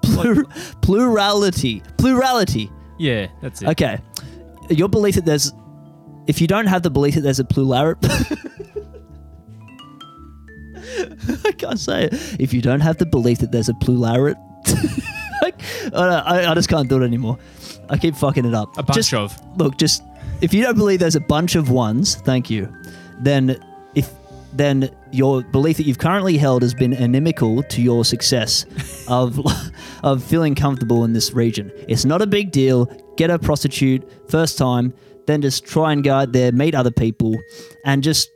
plur, 0.02 0.44
plurality, 0.80 1.82
plurality. 1.98 2.70
Yeah, 2.98 3.26
that's 3.42 3.60
it. 3.62 3.68
Okay, 3.68 3.98
your 4.70 4.88
belief 4.88 5.14
that 5.16 5.24
there's, 5.26 5.52
if 6.26 6.40
you 6.40 6.46
don't 6.46 6.66
have 6.66 6.82
the 6.82 6.90
belief 6.90 7.14
that 7.14 7.20
there's 7.22 7.38
a 7.40 7.44
plurality. 7.44 8.08
I 11.44 11.52
can't 11.52 11.78
say 11.78 12.04
it. 12.04 12.14
If 12.40 12.52
you 12.54 12.62
don't 12.62 12.80
have 12.80 12.98
the 12.98 13.06
belief 13.06 13.38
that 13.38 13.50
there's 13.52 13.68
a 13.68 13.74
plurality, 13.74 14.38
I, 15.42 15.52
I, 15.94 16.50
I 16.50 16.54
just 16.54 16.68
can't 16.68 16.88
do 16.88 17.02
it 17.02 17.04
anymore. 17.04 17.38
I 17.88 17.96
keep 17.98 18.14
fucking 18.16 18.44
it 18.44 18.54
up. 18.54 18.76
A 18.78 18.82
bunch 18.82 18.96
Just- 18.96 19.14
of. 19.14 19.36
look, 19.58 19.76
just 19.78 20.02
if 20.40 20.52
you 20.52 20.62
don't 20.62 20.76
believe 20.76 20.98
there's 21.00 21.16
a 21.16 21.20
bunch 21.20 21.54
of 21.54 21.70
ones, 21.70 22.16
thank 22.16 22.50
you. 22.50 22.72
Then 23.20 23.56
if 23.94 24.12
then 24.52 24.90
your 25.12 25.42
belief 25.42 25.76
that 25.76 25.84
you've 25.84 25.98
currently 25.98 26.36
held 26.38 26.62
has 26.62 26.72
been 26.74 26.92
inimical 26.92 27.62
to 27.64 27.82
your 27.82 28.04
success 28.04 28.64
of 29.08 29.38
of 30.02 30.22
feeling 30.22 30.54
comfortable 30.54 31.04
in 31.04 31.12
this 31.12 31.32
region. 31.32 31.70
It's 31.88 32.04
not 32.04 32.22
a 32.22 32.26
big 32.26 32.50
deal. 32.50 32.86
Get 33.16 33.30
a 33.30 33.38
prostitute 33.38 34.02
first 34.30 34.58
time, 34.58 34.92
then 35.26 35.42
just 35.42 35.64
try 35.64 35.92
and 35.92 36.02
go 36.04 36.14
out 36.14 36.32
there, 36.32 36.52
meet 36.52 36.74
other 36.74 36.90
people, 36.90 37.34
and 37.84 38.02
just 38.02 38.30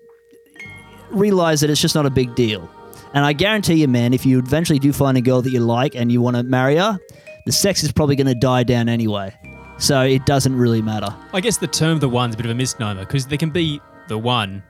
realize 1.11 1.61
that 1.61 1.71
it's 1.71 1.81
just 1.81 1.95
not 1.95 2.07
a 2.07 2.11
big 2.11 2.35
deal. 2.35 2.69
And 3.15 3.25
I 3.25 3.33
guarantee 3.33 3.75
you, 3.75 3.89
man, 3.89 4.15
if 4.15 4.25
you 4.25 4.39
eventually 4.39 4.79
do 4.79 4.93
find 4.93 5.17
a 5.17 5.21
girl 5.21 5.43
that 5.43 5.51
you 5.51 5.61
like 5.61 5.95
and 5.97 6.13
you 6.13 6.21
want 6.21 6.37
to 6.37 6.43
marry 6.45 6.77
her, 6.77 6.99
the 7.47 7.53
sex 7.53 7.83
is 7.83 7.91
probably 7.91 8.15
going 8.17 8.29
to 8.29 8.35
die 8.35 8.63
down 8.63 8.89
anyway. 8.89 9.35
So 9.79 10.03
it 10.03 10.25
doesn't 10.27 10.55
really 10.57 10.83
matter. 10.83 11.09
I 11.33 11.41
guess 11.41 11.57
the 11.57 11.67
term 11.67 11.99
"the 11.99 12.09
one's 12.09 12.35
a 12.35 12.37
bit 12.37 12.47
of 12.47 12.53
a 12.53 12.55
misnomer 12.55 13.01
because 13.01 13.27
there 13.27 13.39
can 13.39 13.51
be 13.51 13.81
the 14.09 14.19
one, 14.19 14.63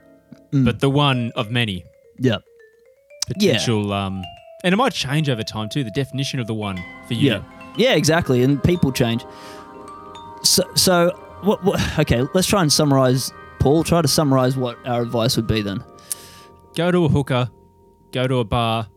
Mm. 0.53 0.65
but 0.65 0.79
the 0.79 0.89
one 0.89 1.31
of 1.35 1.51
many 1.51 1.83
Yep. 2.19 2.41
potential. 3.27 3.93
Um, 3.93 4.23
and 4.63 4.73
it 4.73 4.77
might 4.77 4.93
change 4.93 5.29
over 5.29 5.43
time 5.43 5.69
too. 5.69 5.83
The 5.83 5.91
definition 5.91 6.39
of 6.39 6.47
the 6.47 6.53
one 6.53 6.77
for 7.07 7.13
you. 7.13 7.31
Yeah. 7.31 7.41
Yeah, 7.77 7.93
exactly. 7.93 8.41
And 8.43 8.61
people 8.63 8.91
change. 8.91 9.23
So, 10.43 10.63
so 10.75 11.11
what, 11.43 11.63
what? 11.63 11.99
Okay, 11.99 12.25
let's 12.33 12.47
try 12.47 12.61
and 12.61 12.71
summarize. 12.71 13.31
Paul, 13.59 13.83
try 13.83 14.01
to 14.01 14.07
summarize 14.07 14.57
what 14.57 14.77
our 14.87 15.01
advice 15.01 15.35
would 15.35 15.47
be 15.47 15.61
then. 15.61 15.83
Go 16.75 16.91
to 16.91 17.05
a 17.05 17.09
hooker, 17.09 17.49
go 18.11 18.27
to 18.27 18.37
a 18.37 18.43
bar, 18.43 18.87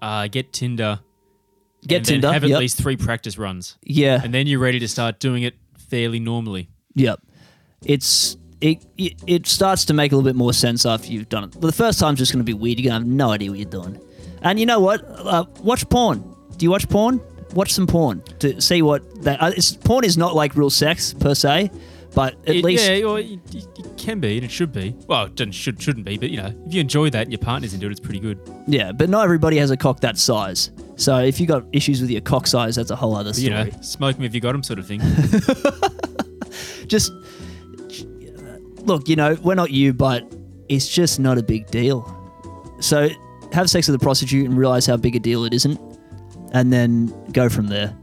uh, 0.00 0.28
get 0.28 0.52
Tinder, 0.52 1.00
Get 1.86 1.96
and 1.96 2.06
then 2.06 2.12
Tinder. 2.14 2.32
have 2.32 2.44
at 2.44 2.50
yep. 2.50 2.60
least 2.60 2.78
three 2.78 2.96
practice 2.96 3.38
runs, 3.38 3.78
yeah. 3.82 4.20
and 4.22 4.34
then 4.34 4.46
you're 4.46 4.60
ready 4.60 4.78
to 4.80 4.88
start 4.88 5.20
doing 5.20 5.42
it 5.42 5.54
fairly 5.88 6.20
normally. 6.20 6.68
Yep. 6.94 7.20
It's 7.84 8.36
it, 8.60 8.84
it 8.96 9.14
it 9.26 9.46
starts 9.46 9.84
to 9.86 9.94
make 9.94 10.12
a 10.12 10.16
little 10.16 10.28
bit 10.28 10.36
more 10.36 10.52
sense 10.52 10.84
after 10.84 11.08
you've 11.08 11.28
done 11.28 11.44
it. 11.44 11.60
The 11.60 11.72
first 11.72 12.00
time's 12.00 12.18
just 12.18 12.32
going 12.32 12.44
to 12.44 12.44
be 12.44 12.54
weird. 12.54 12.78
You're 12.78 12.90
going 12.90 13.02
to 13.02 13.06
have 13.06 13.16
no 13.16 13.30
idea 13.30 13.50
what 13.50 13.58
you're 13.58 13.70
doing. 13.70 14.00
And 14.42 14.58
you 14.58 14.66
know 14.66 14.80
what? 14.80 15.04
Uh, 15.04 15.44
watch 15.62 15.88
porn. 15.88 16.34
Do 16.56 16.64
you 16.64 16.70
watch 16.70 16.88
porn? 16.88 17.20
Watch 17.58 17.72
some 17.72 17.88
porn 17.88 18.22
to 18.38 18.60
see 18.60 18.82
what 18.82 19.22
that. 19.24 19.42
Uh, 19.42 19.50
it's, 19.56 19.72
porn 19.72 20.04
is 20.04 20.16
not 20.16 20.36
like 20.36 20.54
real 20.54 20.70
sex 20.70 21.12
per 21.12 21.34
se, 21.34 21.72
but 22.14 22.34
at 22.46 22.54
It- 22.54 22.64
least 22.64 22.88
yeah, 22.88 23.04
well, 23.04 23.16
it, 23.16 23.40
it, 23.52 23.66
can 23.96 24.20
be 24.20 24.36
and 24.36 24.44
it 24.44 24.50
should 24.52 24.72
be. 24.72 24.94
Well, 25.08 25.24
it 25.24 25.34
doesn't, 25.34 25.52
should 25.52 25.82
shouldn't 25.82 26.06
be, 26.06 26.16
but 26.18 26.30
you 26.30 26.36
know, 26.36 26.54
if 26.66 26.72
you 26.72 26.80
enjoy 26.80 27.10
that 27.10 27.22
and 27.22 27.32
your 27.32 27.40
partner's 27.40 27.74
into 27.74 27.86
it, 27.86 27.90
it's 27.90 27.98
pretty 27.98 28.20
good. 28.20 28.38
Yeah, 28.68 28.92
but 28.92 29.10
not 29.10 29.24
everybody 29.24 29.56
has 29.58 29.72
a 29.72 29.76
cock 29.76 29.98
that 30.02 30.16
size. 30.18 30.70
So 30.94 31.18
if 31.18 31.40
you 31.40 31.46
got 31.48 31.64
issues 31.72 32.00
with 32.00 32.10
your 32.10 32.20
cock 32.20 32.46
size, 32.46 32.76
that's 32.76 32.90
a 32.92 32.96
whole 32.96 33.16
other 33.16 33.30
But, 33.30 33.38
you 33.40 33.50
story. 33.50 33.70
know, 33.72 33.80
smoke 33.82 34.16
'em 34.18 34.22
if 34.22 34.34
you 34.36 34.40
got 34.40 34.54
'em 34.54 34.62
sort 34.62 34.78
of 34.78 34.86
thing. 34.86 35.00
Just 36.86 37.12
look, 38.84 39.08
you 39.08 39.16
know, 39.16 39.36
we're 39.42 39.56
not 39.56 39.70
you, 39.72 39.92
but 39.92 40.32
it's 40.68 40.86
just 40.88 41.18
not 41.20 41.38
a 41.38 41.42
big 41.42 41.66
deal. 41.72 42.06
So 42.80 43.08
have 43.52 43.68
sex 43.68 43.88
with 43.88 43.96
a 43.96 43.98
prostitute 43.98 44.46
and 44.48 44.56
realize 44.56 44.86
how 44.86 44.96
big 44.96 45.16
a 45.16 45.18
deal 45.18 45.44
it 45.44 45.52
isn't, 45.52 45.78
and 46.52 46.72
then 46.72 47.12
go 47.32 47.48
from 47.48 47.68
there. 47.68 47.96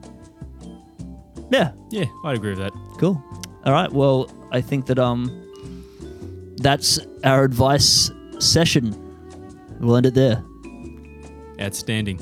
Yeah, 1.51 1.71
yeah, 1.91 2.05
I'd 2.23 2.35
agree 2.37 2.51
with 2.51 2.59
that. 2.59 2.73
cool. 2.97 3.23
All 3.65 3.73
right. 3.73 3.91
Well, 3.91 4.29
I 4.51 4.61
think 4.61 4.85
that 4.87 4.99
um, 4.99 5.31
that's 6.57 6.99
our 7.23 7.43
advice 7.43 8.11
session. 8.39 8.93
We'll 9.79 9.95
end 9.97 10.05
it 10.05 10.13
there. 10.13 10.43
Outstanding. 11.59 12.19